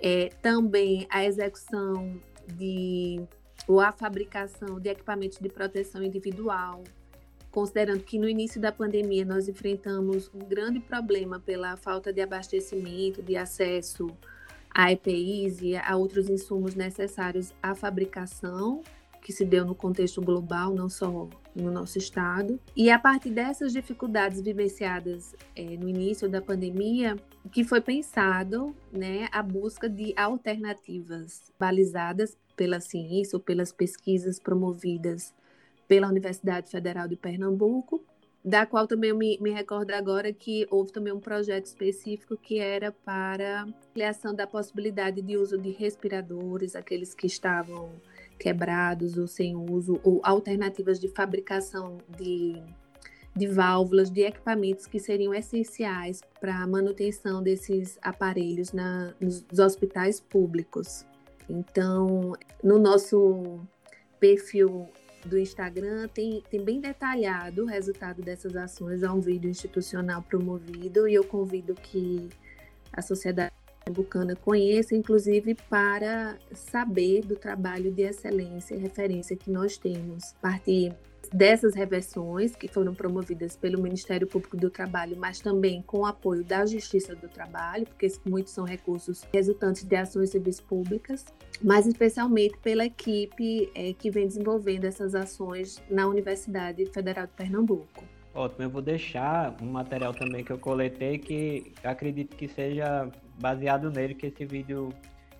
é, 0.00 0.28
também 0.42 1.06
a 1.08 1.24
execução 1.24 2.20
de 2.56 3.22
ou 3.68 3.80
a 3.80 3.92
fabricação 3.92 4.80
de 4.80 4.88
equipamentos 4.88 5.38
de 5.38 5.48
proteção 5.48 6.02
individual, 6.02 6.82
considerando 7.52 8.02
que 8.02 8.18
no 8.18 8.28
início 8.28 8.60
da 8.60 8.72
pandemia 8.72 9.24
nós 9.24 9.48
enfrentamos 9.48 10.28
um 10.34 10.40
grande 10.40 10.80
problema 10.80 11.38
pela 11.38 11.76
falta 11.76 12.12
de 12.12 12.20
abastecimento, 12.20 13.22
de 13.22 13.36
acesso 13.36 14.08
a 14.74 14.90
EPIs 14.92 15.60
e 15.60 15.76
a 15.76 15.96
outros 15.96 16.28
insumos 16.28 16.74
necessários 16.74 17.52
à 17.62 17.74
fabricação, 17.74 18.82
que 19.20 19.32
se 19.32 19.44
deu 19.44 19.64
no 19.64 19.74
contexto 19.74 20.20
global, 20.20 20.74
não 20.74 20.88
só 20.88 21.28
no 21.54 21.70
nosso 21.70 21.98
estado. 21.98 22.58
E 22.74 22.90
a 22.90 22.98
partir 22.98 23.30
dessas 23.30 23.72
dificuldades 23.72 24.40
vivenciadas 24.40 25.34
é, 25.54 25.62
no 25.76 25.88
início 25.88 26.28
da 26.28 26.42
pandemia, 26.42 27.16
que 27.50 27.62
foi 27.62 27.80
pensado 27.80 28.74
né, 28.92 29.28
a 29.30 29.42
busca 29.42 29.88
de 29.88 30.12
alternativas 30.16 31.52
balizadas 31.58 32.36
pela 32.56 32.80
ciência 32.80 33.36
ou 33.36 33.42
pelas 33.42 33.72
pesquisas 33.72 34.40
promovidas 34.40 35.32
pela 35.86 36.08
Universidade 36.08 36.70
Federal 36.70 37.06
de 37.06 37.16
Pernambuco 37.16 38.02
da 38.44 38.66
qual 38.66 38.86
também 38.86 39.10
eu 39.10 39.16
me, 39.16 39.38
me 39.40 39.50
recordo 39.50 39.92
agora 39.92 40.32
que 40.32 40.66
houve 40.68 40.90
também 40.90 41.12
um 41.12 41.20
projeto 41.20 41.66
específico 41.66 42.36
que 42.36 42.58
era 42.58 42.90
para 42.90 43.66
criação 43.94 44.34
da 44.34 44.46
possibilidade 44.46 45.22
de 45.22 45.36
uso 45.36 45.56
de 45.56 45.70
respiradores, 45.70 46.74
aqueles 46.74 47.14
que 47.14 47.26
estavam 47.26 47.90
quebrados 48.38 49.16
ou 49.16 49.28
sem 49.28 49.54
uso, 49.54 50.00
ou 50.02 50.20
alternativas 50.24 50.98
de 50.98 51.06
fabricação 51.06 51.98
de, 52.18 52.60
de 53.36 53.46
válvulas, 53.46 54.10
de 54.10 54.22
equipamentos 54.22 54.86
que 54.86 54.98
seriam 54.98 55.32
essenciais 55.32 56.20
para 56.40 56.56
a 56.56 56.66
manutenção 56.66 57.40
desses 57.40 57.96
aparelhos 58.02 58.72
na, 58.72 59.14
nos 59.20 59.44
hospitais 59.56 60.18
públicos. 60.18 61.06
Então, 61.48 62.32
no 62.64 62.78
nosso 62.78 63.60
perfil 64.18 64.88
do 65.24 65.38
Instagram 65.38 66.08
tem, 66.08 66.42
tem 66.50 66.62
bem 66.62 66.80
detalhado 66.80 67.62
o 67.62 67.66
resultado 67.66 68.22
dessas 68.22 68.56
ações, 68.56 69.02
há 69.02 69.12
um 69.12 69.20
vídeo 69.20 69.50
institucional 69.50 70.22
promovido 70.22 71.08
e 71.08 71.14
eu 71.14 71.24
convido 71.24 71.74
que 71.74 72.28
a 72.92 73.00
sociedade 73.00 73.52
pernambucana 73.84 74.36
conheça, 74.36 74.94
inclusive 74.94 75.54
para 75.68 76.38
saber 76.52 77.22
do 77.22 77.36
trabalho 77.36 77.90
de 77.90 78.02
excelência 78.02 78.74
e 78.74 78.78
referência 78.78 79.36
que 79.36 79.50
nós 79.50 79.76
temos. 79.76 80.32
A 80.38 80.40
partir 80.40 80.94
dessas 81.32 81.74
reversões 81.74 82.54
que 82.54 82.68
foram 82.68 82.94
promovidas 82.94 83.56
pelo 83.56 83.80
Ministério 83.80 84.26
Público 84.26 84.56
do 84.56 84.70
Trabalho, 84.70 85.16
mas 85.16 85.40
também 85.40 85.82
com 85.82 86.00
o 86.00 86.06
apoio 86.06 86.44
da 86.44 86.66
Justiça 86.66 87.14
do 87.14 87.28
Trabalho, 87.28 87.86
porque 87.86 88.08
muitos 88.26 88.52
são 88.52 88.64
recursos 88.64 89.22
resultantes 89.32 89.84
de 89.84 89.96
ações 89.96 90.30
civis 90.30 90.60
públicas, 90.60 91.24
mas 91.62 91.86
especialmente 91.86 92.56
pela 92.58 92.84
equipe 92.84 93.70
é, 93.74 93.92
que 93.92 94.10
vem 94.10 94.26
desenvolvendo 94.26 94.84
essas 94.84 95.14
ações 95.14 95.82
na 95.90 96.06
Universidade 96.06 96.84
Federal 96.86 97.26
de 97.26 97.32
Pernambuco. 97.32 98.04
Ótimo, 98.34 98.64
eu 98.64 98.70
vou 98.70 98.80
deixar 98.80 99.54
um 99.62 99.66
material 99.66 100.14
também 100.14 100.42
que 100.42 100.50
eu 100.50 100.58
coletei 100.58 101.18
que 101.18 101.72
acredito 101.84 102.34
que 102.34 102.48
seja 102.48 103.10
baseado 103.38 103.90
nele 103.90 104.14
que 104.14 104.26
esse 104.26 104.44
vídeo 104.44 104.88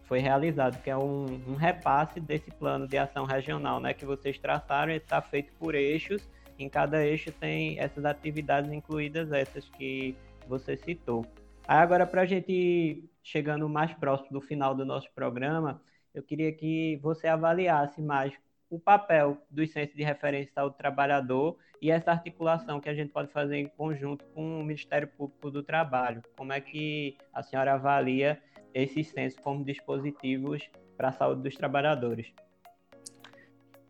foi 0.05 0.19
realizado, 0.19 0.83
que 0.83 0.91
é 0.91 0.97
um, 0.97 1.41
um 1.49 1.55
repasse 1.55 2.21
desse 2.21 2.51
plano 2.51 2.87
de 2.87 2.99
ação 2.99 3.25
regional, 3.25 3.81
né, 3.81 3.95
que 3.95 4.05
vocês 4.05 4.39
traçaram, 4.39 4.93
está 4.93 5.23
feito 5.23 5.53
por 5.55 5.75
eixos, 5.75 6.29
em 6.59 6.69
cada 6.69 7.05
eixo 7.05 7.33
tem 7.33 7.79
essas 7.79 8.05
atividades 8.05 8.71
incluídas, 8.71 9.33
essas 9.33 9.67
que 9.71 10.15
você 10.47 10.77
citou. 10.77 11.25
Aí 11.67 11.79
agora, 11.79 12.07
para 12.07 12.23
a 12.23 12.27
gente 12.27 12.53
ir 12.53 13.11
chegando 13.23 13.69
mais 13.69 13.93
próximo 13.95 14.33
do 14.33 14.41
final 14.41 14.75
do 14.75 14.85
nosso 14.85 15.09
programa, 15.15 15.81
eu 16.15 16.23
queria 16.23 16.53
que 16.53 16.97
você 17.03 17.27
avaliasse 17.27 18.01
mais 18.03 18.33
o 18.69 18.79
papel 18.79 19.37
dos 19.51 19.71
centros 19.71 19.97
de 19.97 20.03
referência 20.03 20.53
ao 20.57 20.71
trabalhador 20.71 21.59
e 21.81 21.91
essa 21.91 22.11
articulação 22.11 22.81
que 22.81 22.89
a 22.89 22.95
gente 22.95 23.13
pode 23.13 23.31
fazer 23.31 23.57
em 23.57 23.69
conjunto 23.69 24.25
com 24.27 24.61
o 24.61 24.65
Ministério 24.65 25.09
Público 25.09 25.51
do 25.51 25.63
Trabalho. 25.63 26.23
Como 26.37 26.53
é 26.53 26.61
que 26.61 27.19
a 27.35 27.43
senhora 27.43 27.75
avalia 27.75 28.41
esses 28.73 29.09
centros 29.09 29.39
como 29.39 29.65
dispositivos 29.65 30.71
para 30.97 31.09
a 31.09 31.13
saúde 31.13 31.43
dos 31.43 31.55
trabalhadores? 31.55 32.33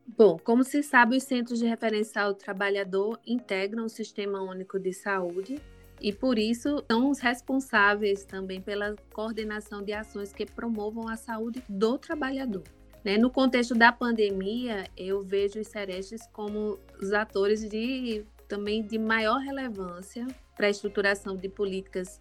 Bom, 0.05 0.37
como 0.37 0.65
se 0.65 0.83
sabe, 0.83 1.17
os 1.17 1.23
Centros 1.23 1.61
de 1.61 1.67
Referência 1.67 2.21
ao 2.21 2.35
Trabalhador 2.35 3.21
integram 3.25 3.85
o 3.85 3.89
Sistema 3.89 4.43
Único 4.43 4.79
de 4.81 4.93
Saúde 4.93 5.63
e, 6.03 6.13
por 6.13 6.37
isso, 6.37 6.85
são 6.91 7.11
os 7.11 7.21
responsáveis 7.21 8.25
também 8.25 8.61
pela 8.61 8.97
coordenação 9.13 9.83
de 9.83 9.93
ações 9.93 10.33
que 10.33 10.45
promovam 10.45 11.09
a 11.09 11.17
saúde 11.17 11.63
do 11.69 11.97
trabalhador. 11.97 12.65
Né? 13.05 13.17
No 13.17 13.31
contexto 13.31 13.75
da 13.75 13.93
pandemia, 13.93 14.85
eu 14.97 15.23
vejo 15.23 15.61
os 15.61 15.69
Serestes 15.69 16.27
como 16.33 16.79
os 17.01 17.13
atores 17.13 17.69
de 17.69 18.25
também 18.49 18.83
de 18.83 18.99
maior 18.99 19.39
relevância 19.39 20.27
para 20.57 20.67
a 20.67 20.71
estruturação 20.71 21.37
de 21.37 21.49
políticas 21.49 22.19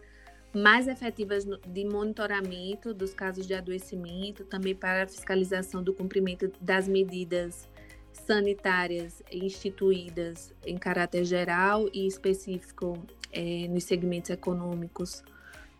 mais 0.54 0.88
efetivas 0.88 1.46
de 1.46 1.86
monitoramento 1.86 2.94
dos 2.94 3.14
casos 3.14 3.48
de 3.48 3.54
adoecimento, 3.54 4.46
também 4.46 4.76
para 4.76 5.04
a 5.04 5.08
fiscalização 5.08 5.82
do 5.82 5.94
cumprimento 5.94 6.52
das 6.62 6.88
medidas 6.88 7.68
sanitárias 8.14 9.24
instituídas 9.32 10.54
em 10.66 10.78
caráter 10.78 11.26
geral 11.26 11.90
e 11.94 12.06
específico 12.06 12.98
é, 13.32 13.68
nos 13.68 13.84
segmentos 13.84 14.30
econômicos 14.30 15.24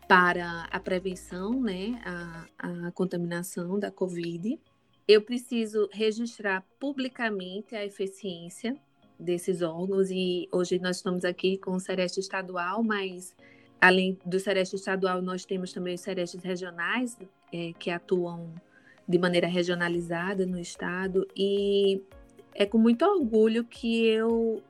para 0.08 0.68
a 0.70 0.80
prevenção, 0.80 1.60
né, 1.60 2.00
a, 2.04 2.86
a 2.86 2.92
contaminação 2.92 3.78
da 3.78 3.90
Covid. 3.90 4.58
Eu 5.06 5.22
preciso 5.22 5.88
registrar 5.92 6.64
publicamente 6.78 7.74
a 7.74 7.84
eficiência 7.84 8.76
desses 9.18 9.62
órgãos 9.62 10.10
e 10.10 10.48
hoje 10.52 10.78
nós 10.78 10.96
estamos 10.96 11.24
aqui 11.24 11.56
com 11.56 11.72
o 11.72 11.80
Sereste 11.80 12.20
Estadual, 12.20 12.82
mas 12.82 13.34
além 13.80 14.18
do 14.24 14.38
Sereste 14.38 14.76
Estadual, 14.76 15.22
nós 15.22 15.44
temos 15.44 15.72
também 15.72 15.94
os 15.94 16.00
Serestes 16.00 16.42
regionais 16.42 17.16
é, 17.52 17.72
que 17.78 17.90
atuam 17.90 18.52
de 19.08 19.18
maneira 19.18 19.46
regionalizada 19.46 20.46
no 20.46 20.58
estado 20.58 21.26
e 21.36 22.02
é 22.54 22.66
com 22.66 22.78
muito 22.78 23.04
orgulho 23.04 23.64
que 23.64 24.06
eu 24.06 24.62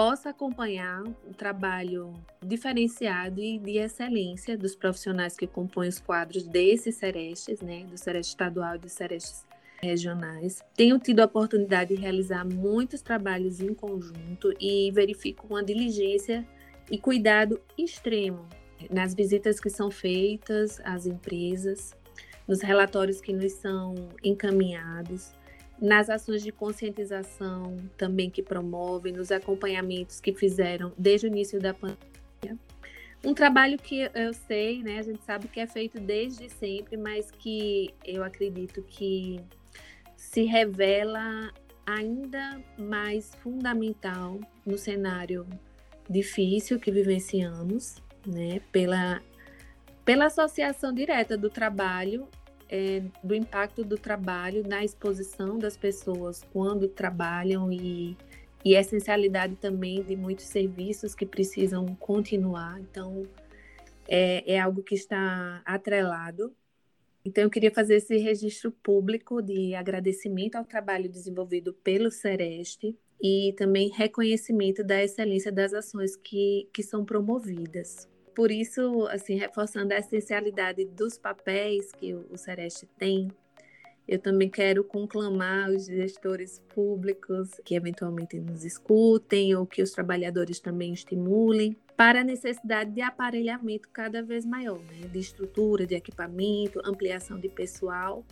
possa 0.00 0.30
acompanhar 0.30 1.02
o 1.02 1.34
trabalho 1.34 2.14
diferenciado 2.42 3.38
e 3.38 3.58
de 3.58 3.76
excelência 3.76 4.56
dos 4.56 4.74
profissionais 4.74 5.36
que 5.36 5.46
compõem 5.46 5.88
os 5.88 6.00
quadros 6.00 6.44
desses 6.44 6.94
serestes, 6.94 7.60
né, 7.60 7.84
do 7.84 7.98
sereste 7.98 8.30
estadual 8.30 8.76
e 8.76 8.78
dos 8.78 8.92
serestes 8.92 9.44
regionais. 9.82 10.64
Tenho 10.74 10.98
tido 10.98 11.20
a 11.20 11.26
oportunidade 11.26 11.94
de 11.94 12.00
realizar 12.00 12.46
muitos 12.46 13.02
trabalhos 13.02 13.60
em 13.60 13.74
conjunto 13.74 14.54
e 14.58 14.90
verifico 14.90 15.46
uma 15.46 15.62
diligência 15.62 16.48
e 16.90 16.96
cuidado 16.96 17.60
extremo 17.76 18.48
nas 18.90 19.14
visitas 19.14 19.60
que 19.60 19.68
são 19.68 19.90
feitas 19.90 20.80
às 20.82 21.04
empresas, 21.04 21.94
nos 22.48 22.62
relatórios 22.62 23.20
que 23.20 23.34
nos 23.34 23.52
são 23.52 23.94
encaminhados 24.24 25.38
nas 25.80 26.10
ações 26.10 26.42
de 26.42 26.52
conscientização 26.52 27.76
também 27.96 28.28
que 28.28 28.42
promovem, 28.42 29.12
nos 29.12 29.32
acompanhamentos 29.32 30.20
que 30.20 30.32
fizeram 30.32 30.92
desde 30.98 31.26
o 31.26 31.28
início 31.28 31.58
da 31.58 31.72
pandemia. 31.72 32.58
Um 33.24 33.34
trabalho 33.34 33.78
que 33.78 34.10
eu 34.14 34.32
sei, 34.32 34.82
né, 34.82 34.98
a 34.98 35.02
gente 35.02 35.22
sabe 35.24 35.48
que 35.48 35.60
é 35.60 35.66
feito 35.66 35.98
desde 36.00 36.48
sempre, 36.48 36.96
mas 36.96 37.30
que 37.30 37.94
eu 38.04 38.22
acredito 38.22 38.82
que 38.82 39.40
se 40.16 40.44
revela 40.44 41.52
ainda 41.86 42.62
mais 42.78 43.34
fundamental 43.36 44.38
no 44.64 44.78
cenário 44.78 45.46
difícil 46.08 46.78
que 46.78 46.90
vivenciamos, 46.90 47.96
né, 48.26 48.60
pela, 48.72 49.22
pela 50.04 50.26
associação 50.26 50.92
direta 50.92 51.36
do 51.36 51.50
trabalho 51.50 52.26
é, 52.70 53.02
do 53.22 53.34
impacto 53.34 53.84
do 53.84 53.98
trabalho 53.98 54.66
na 54.66 54.84
exposição 54.84 55.58
das 55.58 55.76
pessoas 55.76 56.42
quando 56.52 56.86
trabalham 56.86 57.72
e, 57.72 58.16
e 58.64 58.76
a 58.76 58.80
essencialidade 58.80 59.56
também 59.56 60.02
de 60.02 60.14
muitos 60.14 60.46
serviços 60.46 61.14
que 61.14 61.26
precisam 61.26 61.84
continuar. 61.96 62.80
Então, 62.80 63.26
é, 64.08 64.54
é 64.54 64.60
algo 64.60 64.82
que 64.82 64.94
está 64.94 65.60
atrelado. 65.64 66.54
Então, 67.24 67.44
eu 67.44 67.50
queria 67.50 67.70
fazer 67.70 67.96
esse 67.96 68.16
registro 68.16 68.70
público 68.70 69.42
de 69.42 69.74
agradecimento 69.74 70.54
ao 70.54 70.64
trabalho 70.64 71.08
desenvolvido 71.08 71.74
pelo 71.74 72.10
Sereste 72.10 72.96
e 73.20 73.52
também 73.58 73.90
reconhecimento 73.90 74.82
da 74.82 75.02
excelência 75.02 75.52
das 75.52 75.74
ações 75.74 76.16
que, 76.16 76.68
que 76.72 76.82
são 76.82 77.04
promovidas. 77.04 78.09
Por 78.34 78.50
isso, 78.50 79.06
assim, 79.10 79.36
reforçando 79.36 79.92
a 79.92 79.98
essencialidade 79.98 80.84
dos 80.84 81.18
papéis 81.18 81.92
que 81.92 82.14
o 82.14 82.36
Sereste 82.36 82.86
tem, 82.98 83.30
eu 84.10 84.18
também 84.18 84.48
quero 84.48 84.82
conclamar 84.82 85.70
os 85.70 85.86
gestores 85.86 86.60
públicos 86.74 87.60
que 87.64 87.76
eventualmente 87.76 88.40
nos 88.40 88.64
escutem 88.64 89.54
ou 89.54 89.64
que 89.64 89.82
os 89.82 89.92
trabalhadores 89.92 90.58
também 90.58 90.92
estimulem 90.92 91.76
para 91.96 92.22
a 92.22 92.24
necessidade 92.24 92.90
de 92.90 93.02
aparelhamento 93.02 93.88
cada 93.92 94.22
vez 94.22 94.44
maior, 94.44 94.80
né? 94.80 95.06
de 95.06 95.18
estrutura, 95.18 95.86
de 95.86 95.94
equipamento, 95.94 96.80
ampliação 96.84 97.38
de 97.38 97.48
pessoal, 97.48 98.24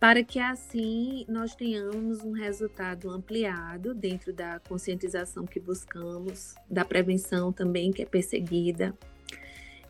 para 0.00 0.24
que 0.24 0.38
assim 0.38 1.26
nós 1.28 1.54
tenhamos 1.54 2.24
um 2.24 2.32
resultado 2.32 3.10
ampliado 3.10 3.94
dentro 3.94 4.32
da 4.32 4.58
conscientização 4.60 5.44
que 5.44 5.60
buscamos, 5.60 6.54
da 6.70 6.86
prevenção 6.86 7.52
também 7.52 7.92
que 7.92 8.02
é 8.02 8.06
perseguida, 8.06 8.96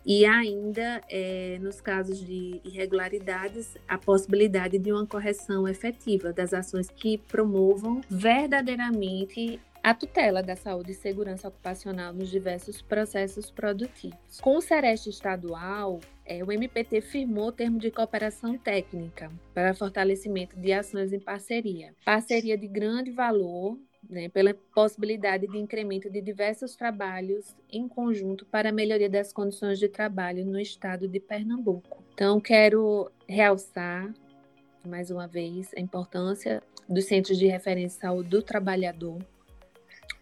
e 0.04 0.24
ainda, 0.24 1.02
é, 1.08 1.58
nos 1.60 1.80
casos 1.80 2.24
de 2.24 2.60
irregularidades, 2.64 3.76
a 3.86 3.98
possibilidade 3.98 4.78
de 4.78 4.90
uma 4.90 5.06
correção 5.06 5.68
efetiva 5.68 6.32
das 6.32 6.54
ações 6.54 6.88
que 6.88 7.18
promovam 7.18 8.00
verdadeiramente 8.08 9.60
a 9.82 9.94
tutela 9.94 10.42
da 10.42 10.54
saúde 10.56 10.92
e 10.92 10.94
segurança 10.94 11.48
ocupacional 11.48 12.12
nos 12.12 12.28
diversos 12.28 12.82
processos 12.82 13.50
produtivos. 13.50 14.40
Com 14.40 14.56
o 14.56 14.60
Sereste 14.60 15.10
Estadual, 15.10 16.00
é, 16.24 16.44
o 16.44 16.52
MPT 16.52 17.00
firmou 17.00 17.50
termo 17.50 17.78
de 17.78 17.90
cooperação 17.90 18.56
técnica 18.58 19.30
para 19.54 19.74
fortalecimento 19.74 20.56
de 20.56 20.72
ações 20.72 21.12
em 21.12 21.20
parceria. 21.20 21.94
Parceria 22.04 22.56
de 22.58 22.68
grande 22.68 23.10
valor 23.10 23.78
né, 24.08 24.28
pela 24.28 24.54
possibilidade 24.74 25.46
de 25.46 25.58
incremento 25.58 26.10
de 26.10 26.20
diversos 26.20 26.74
trabalhos 26.74 27.54
em 27.70 27.88
conjunto 27.88 28.44
para 28.46 28.68
a 28.70 28.72
melhoria 28.72 29.08
das 29.08 29.32
condições 29.32 29.78
de 29.78 29.88
trabalho 29.88 30.44
no 30.44 30.58
estado 30.58 31.08
de 31.08 31.20
Pernambuco. 31.20 32.02
Então, 32.14 32.40
quero 32.40 33.10
realçar 33.28 34.12
mais 34.84 35.10
uma 35.10 35.26
vez 35.26 35.70
a 35.76 35.80
importância 35.80 36.62
dos 36.88 37.04
centros 37.04 37.38
de 37.38 37.46
referência 37.46 38.10
do 38.22 38.42
trabalhador 38.42 39.18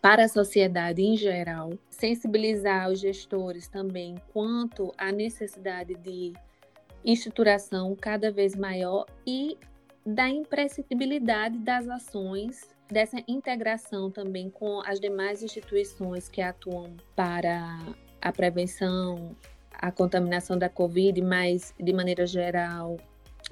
para 0.01 0.25
a 0.25 0.29
sociedade 0.29 1.03
em 1.03 1.17
geral, 1.17 1.73
sensibilizar 1.91 2.91
os 2.91 3.01
gestores 3.01 3.69
também 3.69 4.17
quanto 4.33 4.93
à 4.97 5.11
necessidade 5.11 5.95
de 5.95 6.33
estruturação 7.05 7.97
cada 7.97 8.31
vez 8.31 8.55
maior 8.55 9.07
e 9.27 9.57
da 10.07 10.29
imprescindibilidade 10.29 11.59
das 11.59 11.89
ações 11.89 12.77
dessa 12.91 13.23
integração 13.29 14.11
também 14.11 14.49
com 14.49 14.81
as 14.87 14.99
demais 14.99 15.43
instituições 15.43 16.29
que 16.29 16.41
atuam 16.41 16.97
para 17.15 17.79
a 18.21 18.33
prevenção, 18.33 19.37
a 19.73 19.93
contaminação 19.93 20.57
da 20.57 20.69
Covid, 20.69 21.21
mas 21.21 21.75
de 21.79 21.93
maneira 21.93 22.27
geral, 22.27 22.97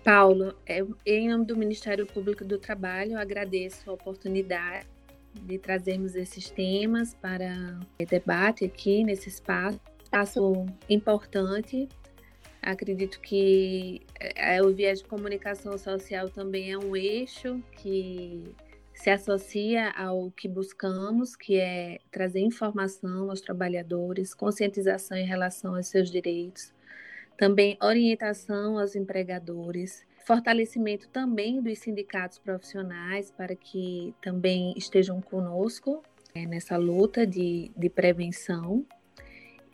Paulo, 0.05 0.55
é, 0.66 0.85
em 1.07 1.31
nome 1.31 1.46
do 1.46 1.57
Ministério 1.57 2.07
Público 2.07 2.44
do 2.44 2.59
Trabalho, 2.59 3.18
agradeço 3.18 3.88
a 3.88 3.94
oportunidade 3.94 4.87
de 5.33 5.59
trazermos 5.59 6.14
esses 6.14 6.51
temas 6.51 7.14
para 7.14 7.81
debate 8.07 8.66
aqui 8.66 9.03
nesse 9.03 9.31
espaço. 9.31 9.81
Espaço 10.05 10.66
importante 10.90 11.88
Acredito 12.66 13.20
que 13.20 14.02
é, 14.18 14.61
o 14.61 14.74
viés 14.74 14.98
de 14.98 15.05
comunicação 15.05 15.79
social 15.79 16.29
também 16.29 16.72
é 16.72 16.76
um 16.76 16.96
eixo 16.96 17.62
que 17.70 18.42
se 18.92 19.09
associa 19.09 19.92
ao 19.92 20.33
que 20.33 20.48
buscamos, 20.48 21.37
que 21.37 21.61
é 21.61 22.00
trazer 22.11 22.40
informação 22.40 23.31
aos 23.31 23.40
trabalhadores, 23.40 24.35
conscientização 24.35 25.16
em 25.16 25.24
relação 25.24 25.76
aos 25.76 25.87
seus 25.87 26.11
direitos, 26.11 26.74
também 27.38 27.79
orientação 27.81 28.81
aos 28.81 28.96
empregadores, 28.96 30.05
fortalecimento 30.24 31.09
também 31.11 31.62
dos 31.62 31.79
sindicatos 31.79 32.40
profissionais 32.40 33.31
para 33.31 33.55
que 33.55 34.12
também 34.20 34.74
estejam 34.76 35.20
conosco 35.20 36.02
é, 36.35 36.44
nessa 36.44 36.76
luta 36.76 37.24
de, 37.24 37.70
de 37.76 37.88
prevenção 37.88 38.85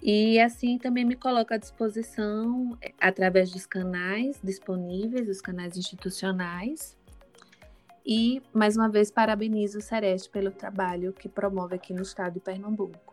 e 0.02 0.40
assim 0.40 0.78
também 0.78 1.04
me 1.04 1.14
coloco 1.14 1.54
à 1.54 1.56
disposição 1.56 2.76
eh, 2.82 2.92
através 3.00 3.52
dos 3.52 3.64
canais 3.64 4.40
disponíveis, 4.42 5.28
os 5.28 5.40
canais 5.40 5.76
institucionais. 5.76 6.96
E 8.04 8.42
mais 8.52 8.76
uma 8.76 8.88
vez 8.88 9.12
parabenizo 9.12 9.78
o 9.78 9.80
Sereste 9.80 10.28
pelo 10.28 10.50
trabalho 10.50 11.12
que 11.12 11.28
promove 11.28 11.76
aqui 11.76 11.94
no 11.94 12.02
estado 12.02 12.34
de 12.34 12.40
Pernambuco. 12.40 13.11